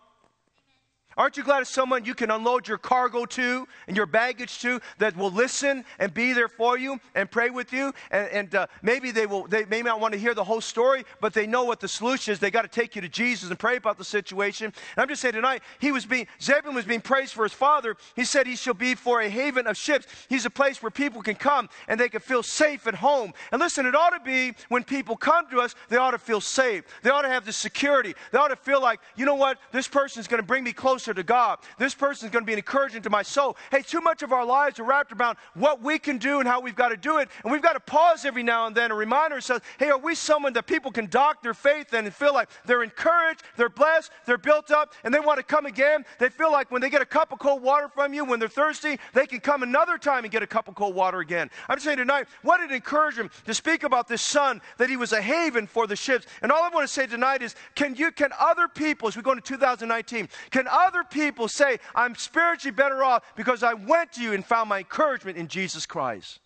[1.18, 4.80] Aren't you glad it's someone you can unload your cargo to and your baggage to
[4.98, 7.92] that will listen and be there for you and pray with you?
[8.12, 9.48] And, and uh, maybe they will.
[9.48, 12.32] They may not want to hear the whole story, but they know what the solution
[12.32, 12.38] is.
[12.38, 14.66] They got to take you to Jesus and pray about the situation.
[14.66, 17.96] And I'm just saying tonight, he was being Zebulun was being praised for his father.
[18.14, 20.06] He said he shall be for a haven of ships.
[20.28, 23.32] He's a place where people can come and they can feel safe at home.
[23.50, 26.40] And listen, it ought to be when people come to us, they ought to feel
[26.40, 26.84] safe.
[27.02, 28.14] They ought to have the security.
[28.30, 30.72] They ought to feel like, you know what, this person is going to bring me
[30.72, 31.58] closer to God.
[31.78, 33.56] This person is going to be an encouragement to my soul.
[33.70, 36.60] Hey, too much of our lives are wrapped around what we can do and how
[36.60, 37.28] we've got to do it.
[37.42, 40.14] And we've got to pause every now and then and remind ourselves hey, are we
[40.14, 44.10] someone that people can dock their faith in and feel like they're encouraged, they're blessed,
[44.26, 46.04] they're built up, and they want to come again?
[46.18, 48.48] They feel like when they get a cup of cold water from you, when they're
[48.48, 51.50] thirsty, they can come another time and get a cup of cold water again.
[51.68, 55.20] I'm saying tonight, what an encouragement to speak about this son, that he was a
[55.20, 56.26] haven for the ships.
[56.42, 59.22] And all I want to say tonight is can you, can other people, as we
[59.22, 64.12] go into 2019, can other other people say, I'm spiritually better off because I went
[64.12, 66.40] to you and found my encouragement in Jesus Christ.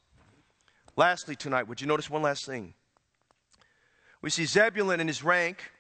[0.97, 2.75] Lastly, tonight, would you notice one last thing?
[4.21, 5.71] We see Zebulun in his rank,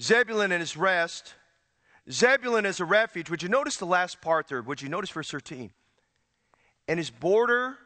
[0.00, 1.34] Zebulun in his rest,
[2.10, 3.30] Zebulun as a refuge.
[3.30, 4.62] Would you notice the last part there?
[4.62, 5.70] Would you notice verse 13?
[6.88, 7.76] And his border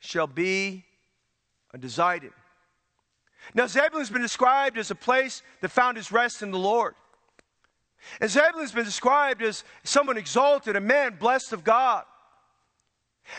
[0.00, 0.84] shall be
[1.72, 2.32] unto Zidon.
[3.54, 6.94] Now, Zebulun's been described as a place that found his rest in the Lord.
[8.20, 12.04] And Zebulun's been described as someone exalted, a man blessed of God.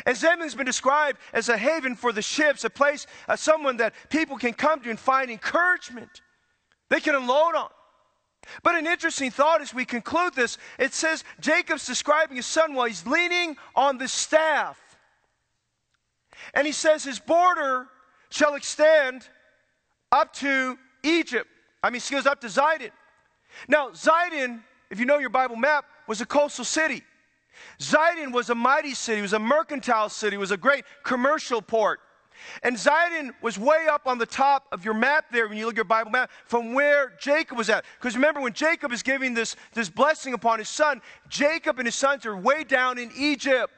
[0.06, 3.94] And Zebulun's been described as a haven for the ships, a place, uh, someone that
[4.10, 6.22] people can come to and find encouragement.
[6.90, 7.70] They can unload on.
[8.64, 12.86] But an interesting thought as we conclude this, it says Jacob's describing his son while
[12.86, 14.80] he's leaning on the staff.
[16.54, 17.88] And he says his border
[18.30, 19.28] shall extend
[20.12, 21.48] up to Egypt.
[21.84, 22.92] I mean, he goes up to Zidon.
[23.68, 27.04] Now, Zidon, if you know your Bible map, was a coastal city.
[27.80, 31.62] Zidon was a mighty city, it was a mercantile city, it was a great commercial
[31.62, 32.00] port.
[32.64, 35.74] And Zidon was way up on the top of your map there when you look
[35.74, 37.84] at your Bible map from where Jacob was at.
[38.00, 41.96] Because remember, when Jacob is giving this, this blessing upon his son, Jacob and his
[41.96, 43.74] sons are way down in Egypt.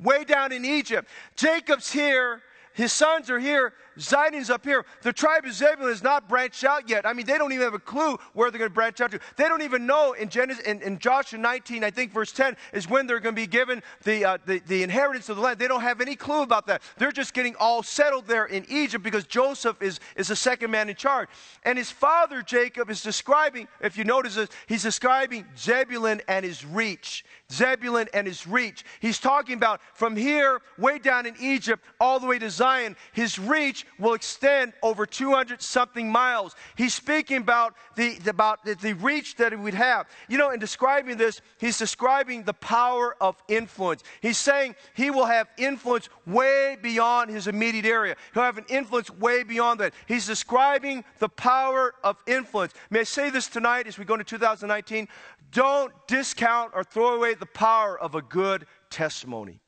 [0.00, 1.08] Way down in Egypt.
[1.36, 2.42] Jacob's here,
[2.80, 4.86] his sons are here, Zidon's up here.
[5.02, 7.04] The tribe of Zebulun has not branched out yet.
[7.04, 9.20] I mean, they don't even have a clue where they're going to branch out to.
[9.36, 12.88] They don't even know in Genesis, in, in Joshua 19, I think verse 10 is
[12.88, 15.58] when they're going to be given the, uh, the, the inheritance of the land.
[15.58, 16.80] They don't have any clue about that.
[16.96, 20.88] They're just getting all settled there in Egypt because Joseph is, is the second man
[20.88, 21.28] in charge.
[21.64, 26.64] And his father, Jacob, is describing, if you notice this, he's describing Zebulun and his
[26.64, 27.26] reach.
[27.50, 28.84] Zebulun and his reach.
[29.00, 33.38] He's talking about from here, way down in Egypt, all the way to Zidon, his
[33.38, 36.54] reach will extend over 200 something miles.
[36.76, 40.06] He's speaking about the, about the, reach that he would have.
[40.28, 44.02] You know, in describing this, he's describing the power of influence.
[44.20, 48.16] He's saying he will have influence way beyond his immediate area.
[48.34, 49.94] He'll have an influence way beyond that.
[50.06, 52.72] He's describing the power of influence.
[52.90, 55.08] May I say this tonight as we go into 2019?
[55.50, 59.60] Don't discount or throw away the power of a good testimony.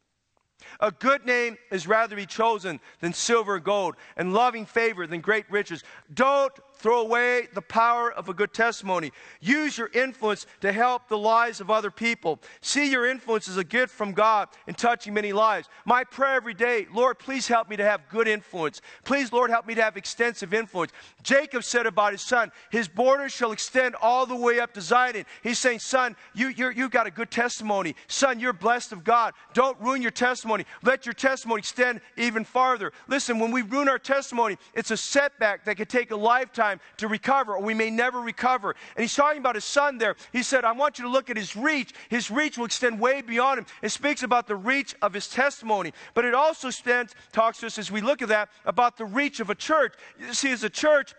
[0.80, 5.20] A good name is rather be chosen than silver and gold, and loving favor than
[5.20, 5.82] great riches.
[6.14, 9.12] Don't throw away the power of a good testimony.
[9.40, 12.40] Use your influence to help the lives of other people.
[12.60, 15.68] See your influence as a gift from God in touching many lives.
[15.84, 18.80] My prayer every day, Lord, please help me to have good influence.
[19.04, 20.92] Please, Lord, help me to have extensive influence.
[21.22, 25.24] Jacob said about his son, his borders shall extend all the way up to Zidon.
[25.42, 27.94] He's saying, son, you, you have got a good testimony.
[28.08, 29.34] Son, you're blessed of God.
[29.54, 30.64] Don't ruin your testimony.
[30.82, 32.92] Let your testimony extend even farther.
[33.06, 36.80] Listen, when we ruin our testimony, it's a setback that could take a lifetime time
[36.98, 38.74] to recover, or we may never recover.
[38.96, 40.16] And he's talking about his son there.
[40.32, 41.92] He said, I want you to look at his reach.
[42.08, 43.66] His reach will extend way beyond him.
[43.82, 45.92] It speaks about the reach of his testimony.
[46.14, 49.40] But it also stands, talks to us as we look at that about the reach
[49.40, 49.94] of a church.
[50.18, 51.14] You see, as a church,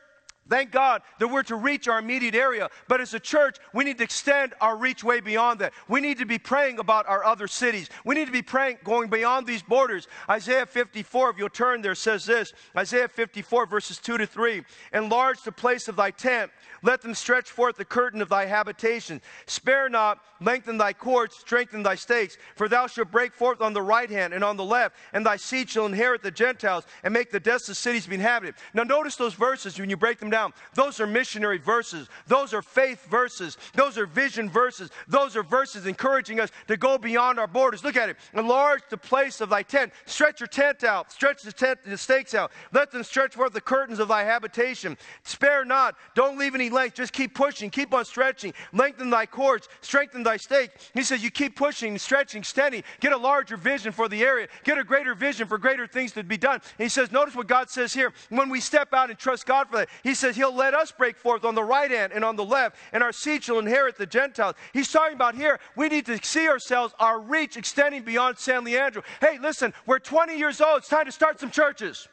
[0.49, 2.69] Thank God that we're to reach our immediate area.
[2.89, 5.71] But as a church, we need to extend our reach way beyond that.
[5.87, 7.89] We need to be praying about our other cities.
[8.03, 10.07] We need to be praying, going beyond these borders.
[10.29, 15.41] Isaiah 54, if you'll turn there, says this Isaiah 54, verses 2 to 3 Enlarge
[15.43, 16.51] the place of thy tent.
[16.81, 19.21] Let them stretch forth the curtain of thy habitation.
[19.45, 22.37] Spare not, lengthen thy cords, strengthen thy stakes.
[22.55, 25.37] For thou shalt break forth on the right hand and on the left, and thy
[25.37, 28.55] seed shall inherit the Gentiles and make the desolate cities be inhabited.
[28.73, 30.51] Now, notice those verses when you break them down.
[30.73, 32.09] Those are missionary verses.
[32.25, 33.55] Those are faith verses.
[33.75, 34.89] Those are vision verses.
[35.07, 37.83] Those are verses encouraging us to go beyond our borders.
[37.83, 38.17] Look at it.
[38.33, 39.93] Enlarge the place of thy tent.
[40.07, 41.11] Stretch your tent out.
[41.11, 42.51] Stretch the tent, the stakes out.
[42.71, 44.97] Let them stretch forth the curtains of thy habitation.
[45.23, 45.95] Spare not.
[46.15, 46.95] Don't leave any length.
[46.95, 47.69] Just keep pushing.
[47.69, 48.55] Keep on stretching.
[48.71, 49.69] Lengthen thy cords.
[49.81, 50.71] Strengthen thy stake.
[50.95, 52.83] He says you keep pushing, stretching, extending.
[53.01, 54.47] Get a larger vision for the area.
[54.63, 56.55] Get a greater vision for greater things to be done.
[56.79, 58.11] And he says, notice what God says here.
[58.29, 61.17] When we step out and trust God for that, he says he'll let us break
[61.17, 64.05] forth on the right hand and on the left, and our seed shall inherit the
[64.05, 64.55] Gentiles.
[64.73, 69.03] He's talking about here, we need to see ourselves, our reach extending beyond San Leandro.
[69.21, 70.79] Hey, listen, we're 20 years old.
[70.79, 72.07] It's time to start some churches.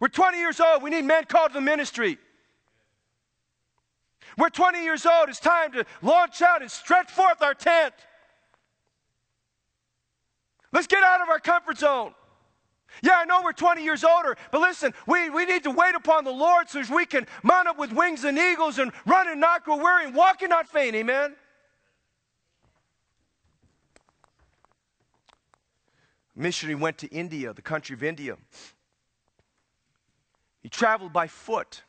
[0.00, 0.82] We're 20 years old.
[0.82, 2.18] We need men called to the ministry.
[4.36, 5.28] We're 20 years old.
[5.28, 7.94] It's time to launch out and stretch forth our tent.
[10.72, 12.12] Let's get out of our comfort zone.
[13.02, 16.24] Yeah, I know we're 20 years older, but listen, we, we need to wait upon
[16.24, 19.64] the Lord so we can mount up with wings and eagles and run and not
[19.64, 20.94] grow weary and walk and not faint.
[20.94, 21.34] Amen?
[26.38, 28.36] missionary went to India, the country of India.
[30.62, 31.82] He traveled by foot.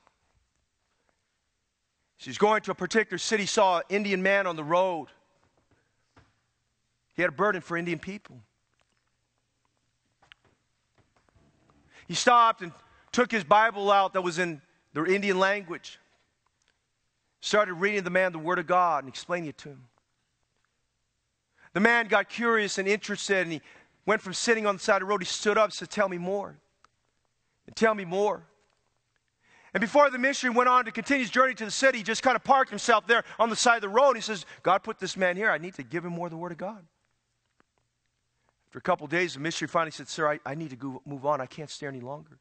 [2.17, 5.07] He's going to a particular city, saw an Indian man on the road.
[7.15, 8.41] He had a burden for Indian people.
[12.09, 12.73] He stopped and
[13.11, 14.61] took his Bible out that was in
[14.93, 15.99] the Indian language.
[17.39, 19.83] Started reading the man the Word of God and explaining it to him.
[21.73, 23.61] The man got curious and interested, and he
[24.07, 26.09] went from sitting on the side of the road, he stood up and said, Tell
[26.09, 26.57] me more.
[27.67, 28.43] And tell me more.
[29.75, 32.23] And before the missionary went on to continue his journey to the city, he just
[32.23, 34.15] kind of parked himself there on the side of the road.
[34.15, 35.51] He says, God put this man here.
[35.51, 36.83] I need to give him more of the Word of God.
[38.69, 41.25] After a couple days, the missionary finally said, Sir, I, I need to go, move
[41.25, 41.41] on.
[41.41, 42.37] I can't stay any longer.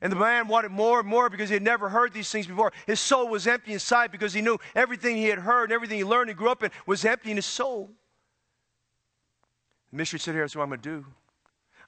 [0.00, 2.72] And the man wanted more and more because he had never heard these things before.
[2.86, 6.04] His soul was empty inside because he knew everything he had heard and everything he
[6.04, 7.90] learned and grew up in was empty in his soul.
[9.90, 11.06] The missionary said, Here's what I'm going to do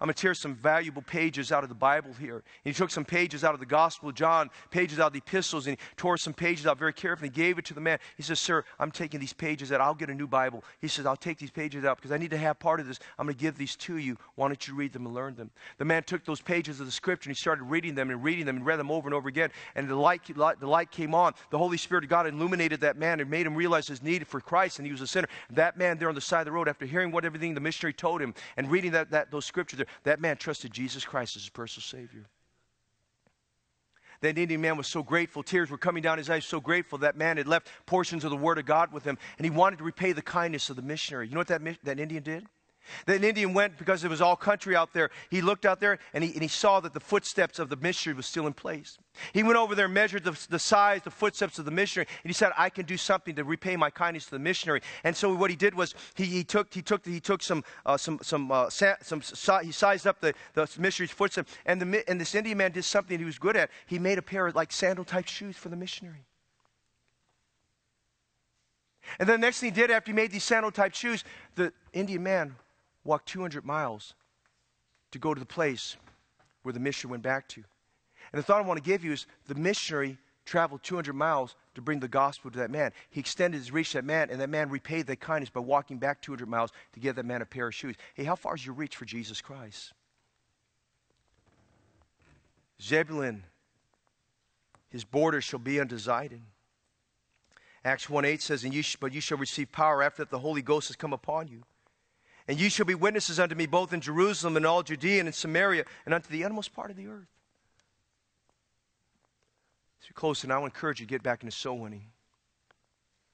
[0.01, 2.37] I'm going to tear some valuable pages out of the Bible here.
[2.37, 5.19] And he took some pages out of the Gospel of John, pages out of the
[5.19, 7.99] epistles, and he tore some pages out very carefully and gave it to the man.
[8.17, 9.83] He says, Sir, I'm taking these pages out.
[9.83, 10.65] I'll get a new Bible.
[10.81, 12.99] He says, I'll take these pages out because I need to have part of this.
[13.19, 14.17] I'm going to give these to you.
[14.37, 15.51] Why don't you read them and learn them?
[15.77, 18.47] The man took those pages of the scripture and he started reading them and reading
[18.47, 19.51] them and read them over and over again.
[19.75, 21.35] And the light, the light came on.
[21.51, 24.41] The Holy Spirit of God illuminated that man and made him realize his need for
[24.41, 25.29] Christ and he was a sinner.
[25.51, 27.93] That man there on the side of the road, after hearing what everything the missionary
[27.93, 31.43] told him and reading that, that those scriptures there, that man trusted Jesus Christ as
[31.43, 32.27] his personal Savior.
[34.21, 35.43] That Indian man was so grateful.
[35.43, 38.37] Tears were coming down his eyes, so grateful that man had left portions of the
[38.37, 41.27] Word of God with him, and he wanted to repay the kindness of the missionary.
[41.27, 42.47] You know what that, that Indian did?
[43.07, 45.11] That an Indian went because it was all country out there.
[45.31, 48.17] He looked out there and he, and he saw that the footsteps of the missionary
[48.17, 48.99] was still in place.
[49.33, 52.29] He went over there and measured the, the size, the footsteps of the missionary, and
[52.29, 54.81] he said, I can do something to repay my kindness to the missionary.
[55.05, 57.97] And so what he did was he, he took, he took, he took some, uh,
[57.97, 59.21] some, some, uh, sa- some
[59.63, 63.19] he sized up the, the missionary's footsteps, and, the, and this Indian man did something
[63.19, 63.71] he was good at.
[63.87, 66.25] He made a pair of like sandal type shoes for the missionary.
[69.19, 71.25] And then the next thing he did after he made these sandal type shoes,
[71.57, 72.55] the Indian man
[73.05, 74.15] walked 200 miles
[75.13, 75.97] to go to the place
[76.63, 77.63] where the missionary went back to.
[78.33, 81.81] And the thought I want to give you is the missionary traveled 200 miles to
[81.81, 82.93] bring the gospel to that man.
[83.11, 85.99] He extended his reach to that man, and that man repaid that kindness by walking
[85.99, 87.97] back 200 miles to give that man a pair of shoes.
[88.15, 89.93] Hey, how far is your reach for Jesus Christ?
[92.83, 93.45] Zebulun,
[94.89, 96.41] his border shall be Zidon.
[97.85, 100.39] Acts 1 8 says, and you sh- But you shall receive power after that the
[100.39, 101.63] Holy Ghost has come upon you.
[102.51, 105.33] And ye shall be witnesses unto me both in Jerusalem and all Judea and in
[105.33, 107.29] Samaria and unto the uttermost part of the earth.
[110.03, 112.03] As we close tonight, I want to encourage you to get back into soul winning.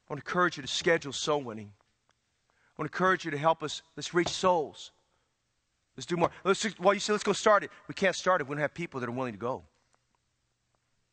[0.06, 1.72] I want to encourage you to schedule soul winning.
[1.78, 3.80] I want to encourage you to help us.
[3.96, 4.90] Let's reach souls.
[5.96, 6.30] Let's do more.
[6.44, 7.70] Let's, well, you say, let's go start it.
[7.88, 8.48] We can't start it.
[8.48, 9.62] We don't have people that are willing to go.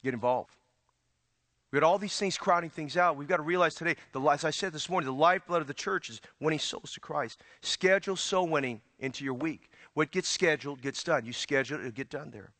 [0.03, 0.57] Get involved.
[1.73, 3.17] We got all these things crowding things out.
[3.17, 5.73] We've got to realize today, the, as I said this morning, the lifeblood of the
[5.73, 7.41] church is winning souls to Christ.
[7.63, 9.71] Schedule soul winning into your week.
[9.95, 11.25] What gets scheduled gets done.
[11.25, 12.51] You schedule it, it'll get done there.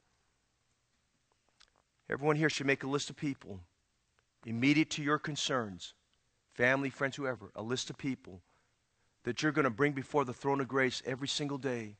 [2.09, 3.59] Everyone here should make a list of people
[4.47, 5.93] immediate to your concerns,
[6.55, 8.41] family, friends, whoever, a list of people
[9.26, 11.97] that you're going to bring before the throne of grace every single day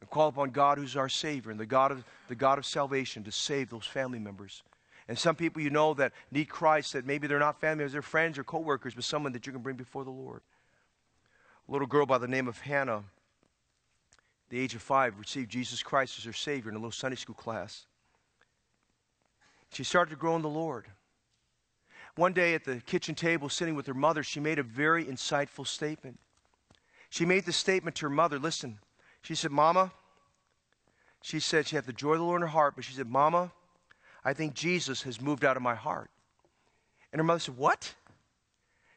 [0.00, 3.24] and call upon God who's our Savior and the God of, the God of salvation
[3.24, 4.62] to save those family members.
[5.08, 8.02] And some people you know that need Christ, that maybe they're not family members, they're
[8.02, 10.42] friends or coworkers, but someone that you can bring before the Lord.
[11.66, 13.04] A little girl by the name of Hannah,
[14.50, 17.34] the age of five, received Jesus Christ as her Savior in a little Sunday school
[17.34, 17.86] class.
[19.72, 20.86] She started to grow in the Lord.
[22.16, 25.66] One day at the kitchen table, sitting with her mother, she made a very insightful
[25.66, 26.18] statement.
[27.10, 28.78] She made the statement to her mother listen,
[29.22, 29.92] she said, Mama,
[31.22, 33.08] she said she had the joy of the Lord in her heart, but she said,
[33.08, 33.52] Mama,
[34.28, 36.10] I think Jesus has moved out of my heart.
[37.12, 37.94] And her mother said, What?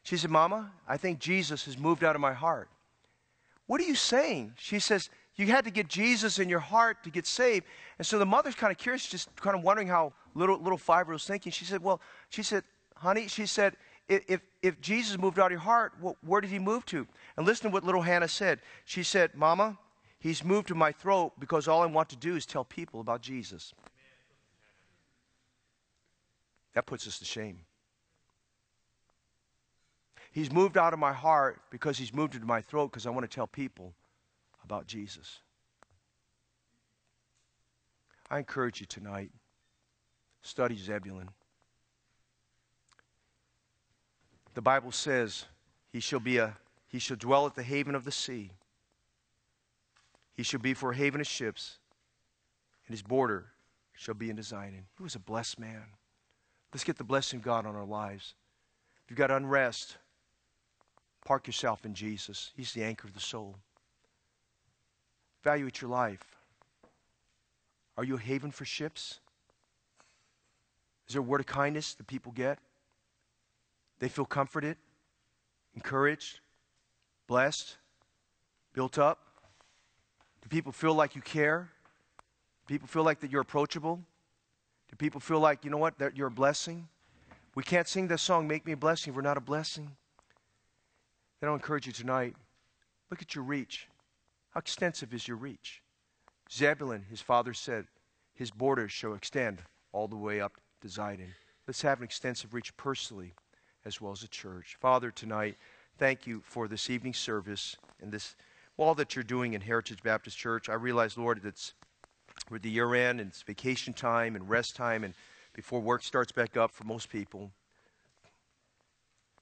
[0.02, 2.68] She said, Mama, I think Jesus has moved out of my heart.
[3.66, 4.52] What are you saying?
[4.58, 7.64] She says, You had to get Jesus in your heart to get saved.
[7.96, 11.04] And so the mother's kind of curious, just kind of wondering how little, little year
[11.06, 11.50] was thinking.
[11.50, 12.62] She said, Well, she said,
[12.94, 13.74] Honey, she said,
[14.08, 17.06] if, if Jesus moved out of your heart, well, where did he move to?
[17.38, 18.60] And listen to what little Hannah said.
[18.84, 19.78] She said, Mama,
[20.18, 23.22] he's moved to my throat because all I want to do is tell people about
[23.22, 23.72] Jesus.
[26.74, 27.60] That puts us to shame.
[30.30, 33.30] He's moved out of my heart because he's moved into my throat because I want
[33.30, 33.92] to tell people
[34.64, 35.40] about Jesus.
[38.30, 39.30] I encourage you tonight
[40.40, 41.28] study Zebulun.
[44.54, 45.44] The Bible says
[45.92, 46.56] he shall be a
[46.88, 48.52] he shall dwell at the haven of the sea.
[50.34, 51.78] He shall be for a haven of ships,
[52.86, 53.46] and his border
[53.94, 54.84] shall be in Zidon.
[54.96, 55.84] He was a blessed man.
[56.72, 58.34] Let's get the blessing of God on our lives.
[59.04, 59.98] If you've got unrest,
[61.24, 62.50] park yourself in Jesus.
[62.56, 63.56] He's the anchor of the soul.
[65.42, 66.36] Evaluate your life.
[67.96, 69.20] Are you a haven for ships?
[71.08, 72.58] Is there a word of kindness that people get?
[73.98, 74.76] They feel comforted,
[75.74, 76.40] encouraged,
[77.26, 77.76] blessed,
[78.72, 79.18] built up?
[80.40, 81.68] Do people feel like you care?
[82.66, 84.00] Do people feel like that you're approachable?
[84.92, 86.86] Do people feel like, you know what, that you're a blessing?
[87.54, 89.96] We can't sing the song, Make Me a Blessing, if we're not a blessing.
[91.40, 92.36] Then I'll encourage you tonight
[93.10, 93.88] look at your reach.
[94.50, 95.82] How extensive is your reach?
[96.50, 97.86] Zebulun, his father said,
[98.34, 99.62] his borders shall extend
[99.92, 101.28] all the way up to Zidon.
[101.66, 103.34] Let's have an extensive reach personally
[103.84, 104.76] as well as a church.
[104.80, 105.56] Father, tonight,
[105.98, 108.36] thank you for this evening service and this
[108.76, 110.68] all that you're doing in Heritage Baptist Church.
[110.68, 111.74] I realize, Lord, that it's
[112.50, 115.14] we're the year end and it's vacation time and rest time and
[115.54, 117.50] before work starts back up for most people.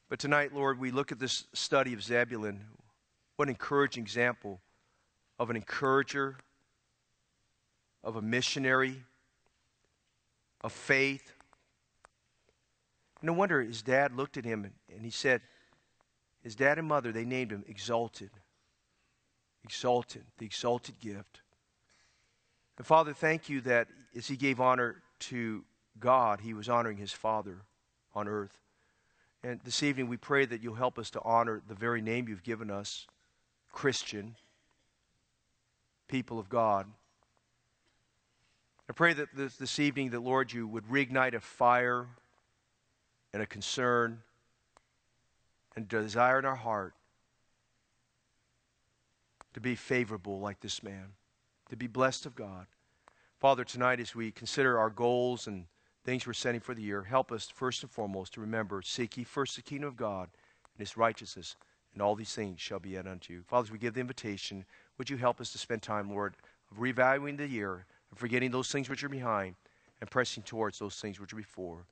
[0.08, 2.60] But tonight, Lord, we look at this study of Zebulun.
[3.36, 4.60] What an encouraging example
[5.38, 6.36] of an encourager,
[8.04, 8.96] of a missionary,
[10.62, 11.32] of faith.
[13.22, 15.40] No wonder his dad looked at him and he said,
[16.42, 18.30] his dad and mother, they named him Exalted.
[19.64, 21.40] Exalted, the exalted gift.
[22.80, 25.66] And Father, thank you that as he gave honor to
[25.98, 27.58] God, he was honoring his Father
[28.14, 28.58] on earth.
[29.42, 32.42] And this evening, we pray that you'll help us to honor the very name you've
[32.42, 33.06] given us
[33.70, 34.34] Christian,
[36.08, 36.86] people of God.
[38.88, 42.06] I pray that this, this evening, that Lord, you would reignite a fire
[43.34, 44.22] and a concern
[45.76, 46.94] and desire in our heart
[49.52, 51.08] to be favorable like this man,
[51.70, 52.66] to be blessed of God.
[53.38, 55.64] Father, tonight as we consider our goals and
[56.04, 59.24] things we're setting for the year, help us first and foremost to remember seek ye
[59.24, 60.28] first the kingdom of God
[60.74, 61.56] and his righteousness,
[61.94, 63.42] and all these things shall be added unto you.
[63.46, 64.64] Father, as we give the invitation,
[64.98, 66.34] would you help us to spend time, Lord,
[66.70, 69.54] of revaluing the year and forgetting those things which are behind
[70.00, 71.86] and pressing towards those things which are before.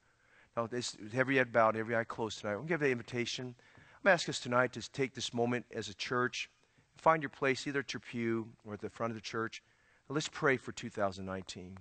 [0.57, 2.53] Now, this, every head bowed, every eye closed tonight.
[2.53, 3.55] I'm going to give the invitation.
[3.77, 6.51] I'm going to ask us tonight to take this moment as a church,
[6.99, 9.63] find your place either at your pew or at the front of the church.
[10.09, 11.77] Let's pray for 2019.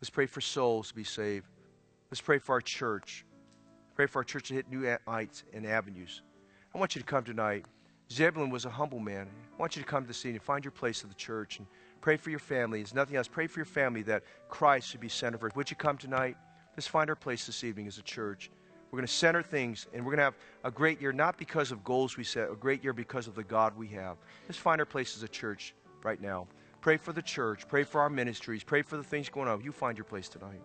[0.00, 1.46] Let's pray for souls to be saved.
[2.10, 3.24] Let's pray for our church.
[3.94, 6.22] Pray for our church to hit new heights and avenues.
[6.74, 7.64] I want you to come tonight.
[8.10, 9.28] Zebulun was a humble man.
[9.56, 11.66] I want you to come this evening, find your place in the church, and
[12.00, 12.80] pray for your family.
[12.80, 13.28] It's nothing else.
[13.28, 15.56] Pray for your family that Christ should be center earth.
[15.56, 16.36] Would you come tonight?
[16.76, 18.50] Let's find our place this evening as a church.
[18.90, 21.72] We're going to center things, and we're going to have a great year, not because
[21.72, 24.16] of goals we set, a great year because of the God we have.
[24.48, 26.46] Let's find our place as a church right now.
[26.80, 27.68] Pray for the church.
[27.68, 28.64] Pray for our ministries.
[28.64, 29.62] Pray for the things going on.
[29.62, 30.60] You find your place tonight.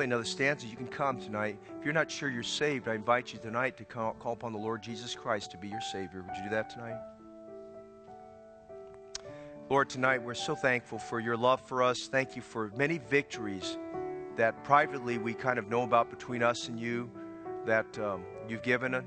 [0.00, 1.58] Play another stanza, you can come tonight.
[1.78, 4.58] If you're not sure you're saved, I invite you tonight to call, call upon the
[4.58, 6.24] Lord Jesus Christ to be your Savior.
[6.26, 6.98] Would you do that tonight?
[9.68, 12.06] Lord, tonight we're so thankful for your love for us.
[12.06, 13.76] Thank you for many victories
[14.36, 17.10] that privately we kind of know about between us and you
[17.66, 19.04] that um, you've given us.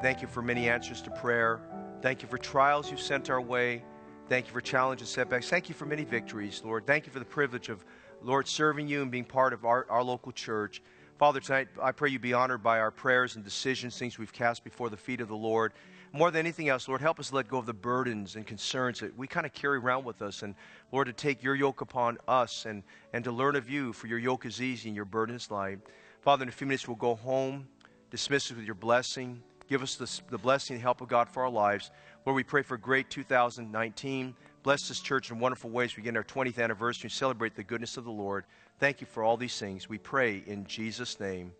[0.00, 1.60] Thank you for many answers to prayer.
[2.00, 3.84] Thank you for trials you've sent our way.
[4.30, 5.50] Thank you for challenges, setbacks.
[5.50, 6.86] Thank you for many victories, Lord.
[6.86, 7.84] Thank you for the privilege of
[8.24, 10.80] Lord, serving you and being part of our, our local church.
[11.18, 14.62] Father, tonight I pray you be honored by our prayers and decisions, things we've cast
[14.62, 15.72] before the feet of the Lord.
[16.12, 19.16] More than anything else, Lord, help us let go of the burdens and concerns that
[19.16, 20.42] we kind of carry around with us.
[20.42, 20.54] And
[20.92, 24.18] Lord, to take your yoke upon us and, and to learn of you, for your
[24.18, 25.78] yoke is easy and your burden is light.
[26.20, 27.66] Father, in a few minutes we'll go home,
[28.10, 29.42] dismiss us with your blessing.
[29.68, 31.90] Give us the, the blessing and help of God for our lives.
[32.24, 34.34] Lord, we pray for great 2019.
[34.62, 35.96] Bless this church in wonderful ways.
[35.96, 38.44] We begin our 20th anniversary and celebrate the goodness of the Lord.
[38.78, 39.88] Thank you for all these things.
[39.88, 41.52] We pray in Jesus' name.